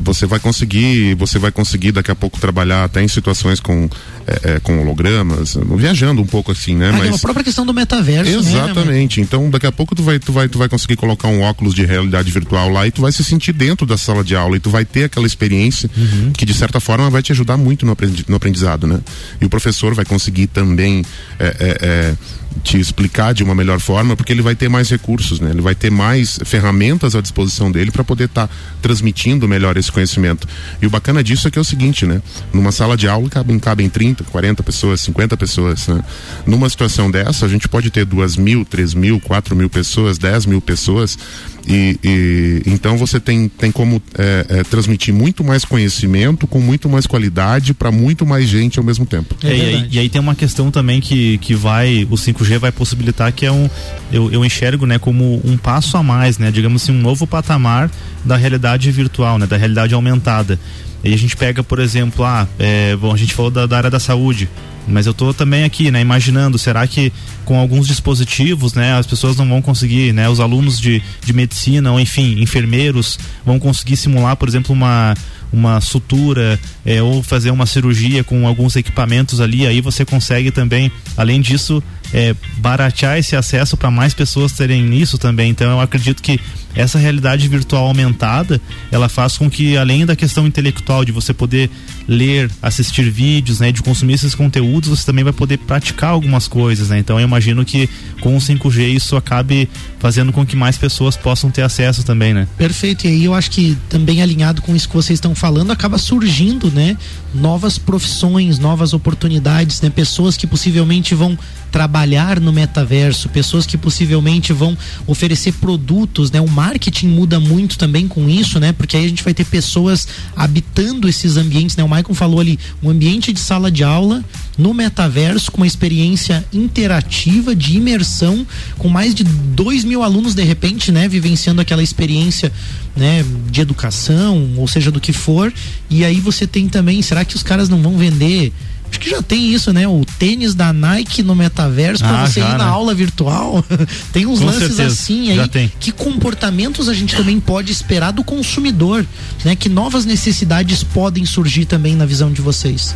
[0.00, 3.88] você vai conseguir, você vai conseguir daqui a pouco trabalhar até em situações com,
[4.26, 6.90] é, com hologramas, viajando um pouco assim, né?
[6.90, 8.38] Ah, Mas é a própria questão do metaverso, né?
[8.38, 9.20] Exatamente.
[9.20, 11.84] então, daqui a pouco tu vai, tu vai, tu vai conseguir colocar um óculos de
[11.84, 14.70] realidade virtual lá e tu vai se sentir dentro da sala de aula e tu
[14.70, 15.90] vai ter aquela experiência
[16.36, 19.00] que de certa forma vai te ajudar muito no aprendi- no aprendizado, né?
[19.40, 21.04] E o professor vai conseguir também
[21.38, 22.14] é, é, é,
[22.62, 25.50] te explicar de uma melhor forma, porque ele vai ter mais recursos, né?
[25.50, 28.48] Ele vai ter mais ferramentas à disposição dele para poder estar
[28.82, 30.46] transmitindo melhor esse conhecimento.
[30.80, 32.20] E o bacana disso é que é o seguinte, né?
[32.52, 36.02] Numa sala de aula cabem, cabem 30, 40 pessoas, 50 pessoas, né?
[36.46, 40.46] Numa situação dessa, a gente pode ter duas mil, três mil, quatro mil pessoas, dez
[40.46, 41.18] mil pessoas
[41.66, 46.88] e, e então você tem, tem como é, é, transmitir muito mais conhecimento com muito
[46.88, 49.36] mais qualidade para muito mais gente ao mesmo tempo.
[49.42, 52.72] É, e, aí, e aí tem uma questão também que, que vai, o 5G vai
[52.72, 53.68] possibilitar que é um,
[54.10, 57.90] eu, eu enxergo, né, como um passo a mais, né, digamos assim, um novo patamar
[58.24, 60.58] da realidade virtual, né, da realidade aumentada.
[61.04, 63.90] E a gente pega, por exemplo, ah, é, bom, a gente falou da, da área
[63.90, 64.48] da saúde,
[64.86, 67.12] mas eu tô também aqui, né, imaginando, será que
[67.44, 71.92] com alguns dispositivos, né, as pessoas não vão conseguir, né, os alunos de, de medicina
[71.92, 75.14] ou enfim, enfermeiros vão conseguir simular, por exemplo, uma
[75.52, 80.90] uma sutura é, ou fazer uma cirurgia com alguns equipamentos ali, aí você consegue também,
[81.16, 81.82] além disso,
[82.12, 85.50] é, baratear esse acesso para mais pessoas terem isso também.
[85.50, 86.40] Então eu acredito que
[86.74, 88.60] essa realidade virtual aumentada,
[88.90, 91.70] ela faz com que além da questão intelectual de você poder
[92.08, 96.88] ler, assistir vídeos, né, de consumir esses conteúdos, você também vai poder praticar algumas coisas,
[96.88, 96.98] né?
[96.98, 97.88] Então eu imagino que
[98.20, 99.68] com o 5G isso acabe
[99.98, 102.48] fazendo com que mais pessoas possam ter acesso também, né?
[102.56, 105.98] Perfeito, e aí eu acho que também alinhado com isso que vocês estão falando, acaba
[105.98, 106.96] surgindo, né,
[107.34, 111.38] novas profissões, novas oportunidades, né, pessoas que possivelmente vão
[111.70, 116.40] trabalhar no metaverso, pessoas que possivelmente vão oferecer produtos, né?
[116.40, 118.72] O marketing muda muito também com isso, né?
[118.72, 120.06] Porque aí a gente vai ter pessoas
[120.36, 121.82] habitando esses ambientes, né?
[121.82, 124.24] O Maicon falou ali, um ambiente de sala de aula
[124.56, 128.46] no metaverso com uma experiência interativa de imersão
[128.78, 131.08] com mais de dois mil alunos de repente, né?
[131.08, 132.52] Vivenciando aquela experiência,
[132.96, 133.24] né?
[133.50, 135.52] De educação, ou seja, do que for.
[135.90, 138.52] E aí você tem também, será que os caras não vão vender
[138.92, 139.88] Acho que já tem isso, né?
[139.88, 142.64] O tênis da Nike no metaverso para Ah, você já, ir na né?
[142.64, 143.64] aula virtual.
[144.12, 145.48] tem uns Com lances certeza, assim já aí.
[145.48, 145.72] tem.
[145.80, 149.06] Que comportamentos a gente também pode esperar do consumidor,
[149.46, 149.56] né?
[149.56, 152.94] Que novas necessidades podem surgir também na visão de vocês?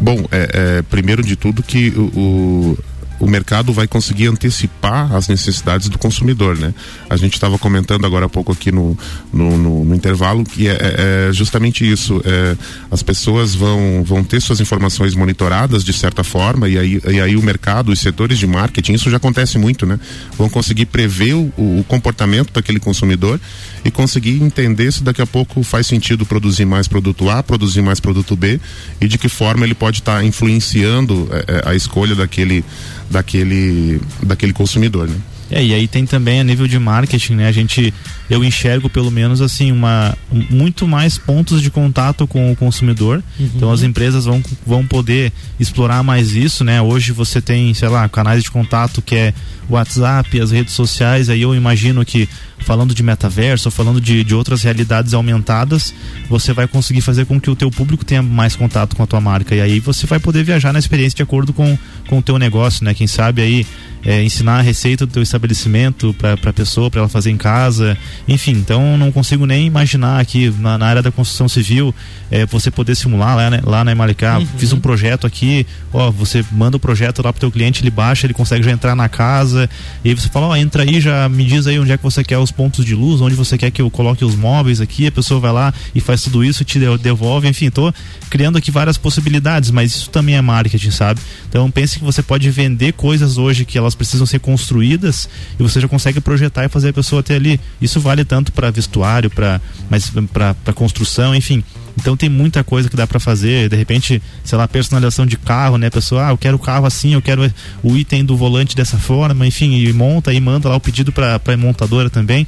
[0.00, 2.78] Bom, é, é, primeiro de tudo que o, o,
[3.24, 6.74] o mercado vai conseguir antecipar as necessidades do consumidor, né?
[7.08, 8.96] A gente estava comentando agora há pouco aqui no,
[9.32, 12.20] no, no- no intervalo que é, é- é justamente isso.
[12.24, 12.54] é,
[12.90, 17.34] as pessoas vão, vão ter suas informações monitoradas de certa forma e aí, e aí
[17.36, 19.98] o mercado, os setores de marketing, isso já acontece muito, né?
[20.36, 23.40] Vão conseguir prever o, o comportamento daquele consumidor
[23.84, 28.00] e conseguir entender se daqui a pouco faz sentido produzir mais produto A, produzir mais
[28.00, 28.58] produto B
[29.00, 32.64] e de que forma ele pode estar influenciando eh, eh, a escolha daquele,
[33.10, 35.16] daquele, daquele consumidor, né?
[35.50, 37.48] É, e aí tem também a nível de marketing, né?
[37.48, 37.92] A gente,
[38.30, 43.22] eu enxergo pelo menos assim, uma, um- muito mais pontos de contato com o consumidor.
[43.38, 43.50] Uhum.
[43.54, 46.80] Então as empresas vão, vão poder explorar mais isso, né?
[46.80, 49.34] Hoje você tem, sei lá, canais de contato que é
[49.68, 52.28] WhatsApp, as redes sociais, aí eu imagino que
[52.58, 55.92] falando de metaverso, falando de, de outras realidades aumentadas,
[56.28, 59.20] você vai conseguir fazer com que o teu público tenha mais contato com a tua
[59.20, 59.54] marca.
[59.54, 61.76] E aí você vai poder viajar na experiência de acordo com,
[62.08, 62.94] com o teu negócio, né?
[62.94, 63.66] Quem sabe aí
[64.04, 67.96] é, ensinar a receita do teu estabelecimento para a pessoa, para ela fazer em casa.
[68.28, 71.94] Enfim, então não consigo nem imaginar aqui na, na área da construção civil
[72.30, 74.40] é, você poder simular lá, né, lá na Emalicá.
[74.58, 78.26] Fiz um projeto aqui, ó, você manda o projeto lá pro teu cliente, ele baixa,
[78.26, 79.68] ele consegue já entrar na casa.
[80.04, 82.22] E aí você fala, ó, entra aí, já me diz aí onde é que você
[82.24, 85.06] quer os pontos de luz, onde você quer que eu coloque os móveis aqui.
[85.06, 87.48] A pessoa vai lá e faz tudo isso e te de- devolve.
[87.48, 87.92] Enfim, tô
[88.28, 91.20] criando aqui várias possibilidades, mas isso também é marketing, sabe?
[91.48, 95.28] Então pense que você pode vender coisas hoje que elas precisam ser construídas
[95.58, 97.60] e você já consegue projetar e fazer a pessoa ter ali.
[97.80, 101.62] Isso vale tanto para vestuário, para mas para construção, enfim.
[101.98, 105.78] Então tem muita coisa que dá para fazer, de repente, sei lá, personalização de carro,
[105.78, 105.90] né?
[105.90, 107.50] Pessoa, ah, eu quero o carro assim, eu quero
[107.82, 111.40] o item do volante dessa forma, enfim, e monta e manda lá o pedido para
[111.44, 112.46] a montadora também.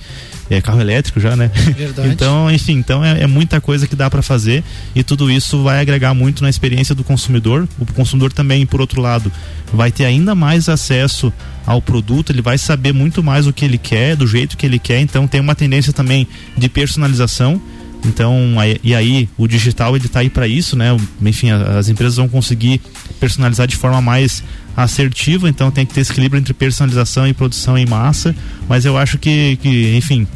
[0.49, 1.51] É carro elétrico já, né?
[1.76, 2.09] Verdade.
[2.11, 4.62] então, enfim, então é, é muita coisa que dá para fazer
[4.94, 7.68] e tudo isso vai agregar muito na experiência do consumidor.
[7.80, 9.32] O consumidor também, por outro lado,
[9.72, 11.32] vai ter ainda mais acesso
[11.66, 14.78] ao produto, ele vai saber muito mais o que ele quer, do jeito que ele
[14.78, 16.26] quer, então tem uma tendência também
[16.57, 17.61] de personalização.
[18.07, 18.54] Então,
[18.84, 20.96] e aí o digital ele tá aí para isso, né?
[21.22, 22.80] Enfim, as empresas vão conseguir
[23.18, 24.42] personalizar de forma mais
[24.76, 28.34] assertiva, então tem que ter esse equilíbrio entre personalização e produção em massa,
[28.68, 30.26] mas eu acho que, que enfim,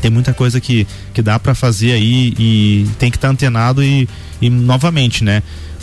[0.00, 4.08] tem muita coisa que, que dá para fazer aí e tem que estar antenado e,
[4.40, 5.42] e novamente, né?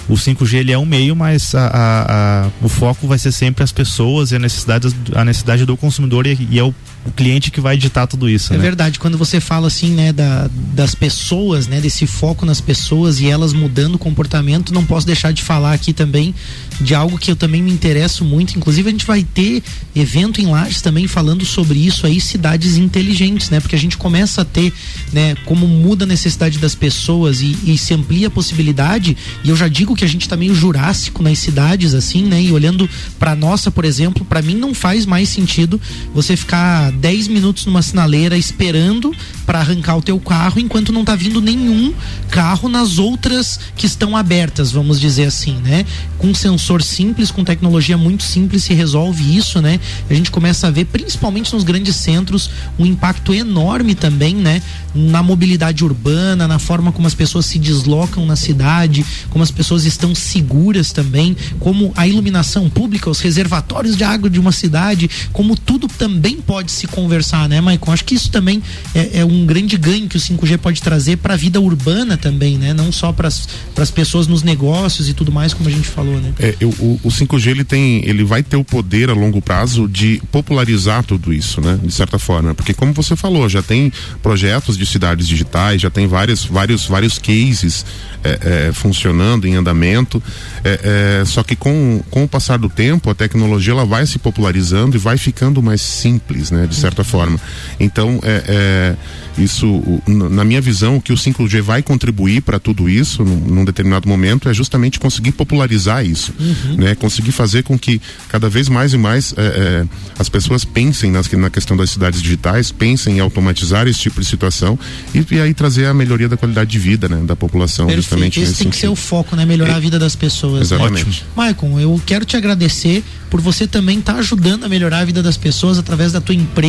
[0.09, 2.05] O 5G ele é um meio, mas a, a-
[2.45, 6.25] a- o foco vai ser sempre as pessoas e a necessidade, a necessidade do consumidor
[6.27, 6.73] e, e é o,
[7.06, 8.62] o cliente que vai ditar tudo isso, É né?
[8.62, 13.28] verdade, quando você fala assim, né, da, das pessoas, né, desse foco nas pessoas e
[13.28, 16.34] elas mudando o comportamento, não posso deixar de falar aqui também
[16.80, 18.58] de algo que eu também me interesso muito.
[18.58, 19.64] Inclusive, a gente vai ter
[19.95, 23.60] evento em Lages também falando sobre isso aí, cidades inteligentes, né?
[23.60, 24.74] Porque a gente começa a ter,
[25.12, 29.16] né, como muda a necessidade das pessoas e, e se amplia a possibilidade.
[29.43, 32.41] E eu já digo que a gente tá meio jurássico nas cidades, assim, né?
[32.41, 32.89] E olhando
[33.20, 35.80] pra nossa, por exemplo, pra mim não faz mais sentido
[36.14, 39.14] você ficar 10 minutos numa sinaleira esperando
[39.46, 41.94] pra arrancar o teu carro enquanto não tá vindo nenhum
[42.30, 45.86] carro nas outras que estão abertas, vamos dizer assim, né?
[46.18, 49.80] Com sensor simples, com tecnologia muito simples se resolve isso, né?
[50.10, 54.62] A gente começa a ver, principalmente nos grandes centros, um impacto enorme também, né?
[54.94, 59.86] Na mobilidade urbana, na forma como as pessoas se deslocam na cidade, como as pessoas
[59.86, 65.58] estão seguras também, como a iluminação pública, os reservatórios de água de uma cidade, como
[65.58, 67.91] tudo também pode se conversar, né, Maicon?
[67.91, 68.61] Acho que isso também
[68.95, 72.57] é, é um grande ganho que o 5G pode trazer para a vida urbana também,
[72.57, 72.73] né?
[72.73, 76.34] Não só para as pessoas nos negócios e tudo mais, como a gente falou, né?
[76.39, 79.88] É, eu- o, o 5G ele tem, ele vai ter o poder a longo prazo
[79.88, 81.79] de popularizar tudo isso, né?
[81.84, 83.91] De certa forma, porque como você falou, já tem
[84.23, 87.86] projetos de cidades digitais, já tem vários, vários, vários cases
[88.23, 90.21] é, é, funcionando em andamento.
[90.63, 94.17] É, é, só que com, com o passar do tempo, a tecnologia ela vai se
[94.19, 96.67] popularizando e vai ficando mais simples, né?
[96.72, 97.39] De certa forma.
[97.80, 102.89] Então, é, é, isso, na minha visão, o que o 5G vai contribuir para tudo
[102.89, 106.34] isso, num, num determinado momento, é justamente conseguir popularizar isso,
[106.78, 106.95] né?
[106.95, 109.86] Conseguir fazer com que cada vez mais e mais é, é,
[110.19, 114.28] as pessoas pensem nas, na questão das cidades digitais, pensem em automatizar esse tipo de
[114.28, 114.78] situação
[115.13, 117.22] e, e aí trazer a melhoria da qualidade de vida, né?
[117.26, 118.39] Da população, justamente Perfeito.
[118.39, 119.07] Esse nesse tem que ser o sentido.
[119.07, 119.45] foco, né?
[119.45, 120.55] Melhorar a vida das pessoas.
[120.55, 120.61] né?
[120.61, 121.07] Exatamente.
[121.07, 121.28] Ótimo.
[121.36, 125.38] Maicon, eu quero te agradecer por você também estar ajudando a melhorar a vida das
[125.38, 126.61] pessoas através da tua empresa,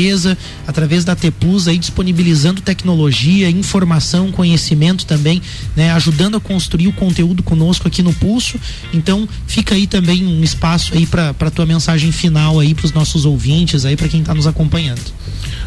[0.66, 5.42] através da T Plus aí disponibilizando tecnologia, informação, conhecimento também,
[5.76, 5.92] né?
[5.92, 8.58] Ajudando a construir o conteúdo conosco aqui no Pulso.
[8.92, 12.92] Então, fica aí também um espaço aí para para tua mensagem final aí para os
[12.92, 15.02] nossos ouvintes aí para quem está nos acompanhando.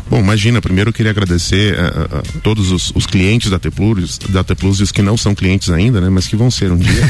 [0.09, 3.71] Bom, imagina, primeiro eu queria agradecer a, a- a todos os, os clientes da T
[3.71, 6.09] Plus, da T Plus e os que não são clientes ainda, né?
[6.09, 7.01] Mas que vão ser um dia.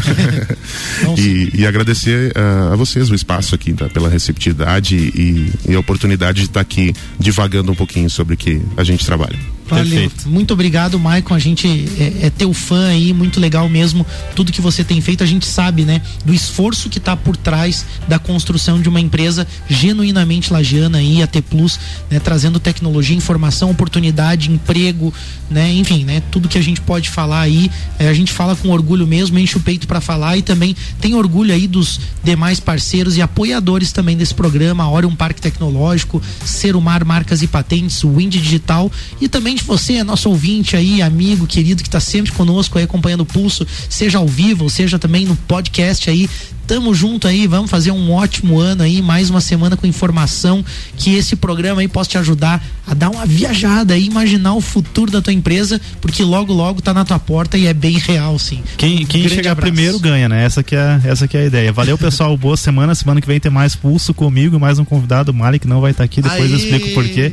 [1.18, 3.90] e, e agradecer ah, a vocês o espaço aqui, tá?
[3.90, 8.62] pela receptividade e, e a oportunidade de estar aqui divagando um pouquinho sobre o que
[8.78, 9.38] a gente trabalha.
[9.68, 10.12] Valeu.
[10.26, 11.34] Muito obrigado, Maicon.
[11.34, 14.06] A gente é, é teu fã aí, muito legal mesmo.
[14.36, 16.02] Tudo que você tem feito, a gente sabe, né?
[16.24, 21.28] Do esforço que tá por trás da construção de uma empresa genuinamente lagiana aí, a
[21.28, 22.20] T Plus, né?
[22.20, 25.14] Trazendo tecnologia, informação, oportunidade, emprego,
[25.50, 25.72] né?
[25.74, 26.22] Enfim, né?
[26.32, 29.58] Tudo que a gente pode falar aí, é, a gente fala com orgulho mesmo, enche
[29.58, 34.16] o peito para falar e também tem orgulho aí dos demais parceiros e apoiadores também
[34.16, 40.04] desse programa, Orion Parque Tecnológico, Serumar Marcas e Patentes, Wind Digital e também de você,
[40.04, 44.28] nosso ouvinte aí, amigo, querido, que está sempre conosco aí acompanhando o pulso, seja ao
[44.28, 46.30] vivo, seja também no podcast aí.
[46.68, 50.66] Tamo junto aí, vamos fazer um ótimo ano aí, mais uma semana com informação,
[50.98, 55.12] que esse programa aí possa te ajudar a dar uma viajada aí, imaginar o futuro
[55.12, 58.64] da tua empresa, porque logo logo tá na tua porta e é bem real, sim.
[58.78, 59.72] Quem, quem Grande chegar abraço.
[59.72, 60.44] primeiro ganha, né?
[60.44, 61.72] Essa que, é, essa que é a ideia.
[61.72, 62.36] Valeu, pessoal.
[62.38, 62.96] Boa semana.
[62.96, 65.92] Semana que vem tem mais pulso comigo, mais um convidado, o Mali, que não vai
[65.92, 66.22] estar aqui.
[66.22, 67.32] Depois eu explico por quê.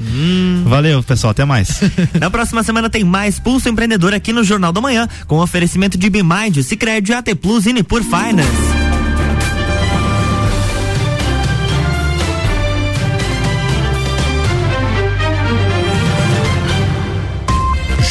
[0.64, 1.30] Valeu, pessoal.
[1.30, 1.80] Até mais.
[2.20, 6.11] Na próxima semana tem mais Pulso Empreendedor aqui no Jornal da Manhã, com oferecimento de
[6.11, 8.91] Bimind, Cicred, AT Plus e Nipur Finance.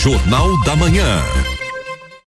[0.02, 1.51] Jornal da Manhã.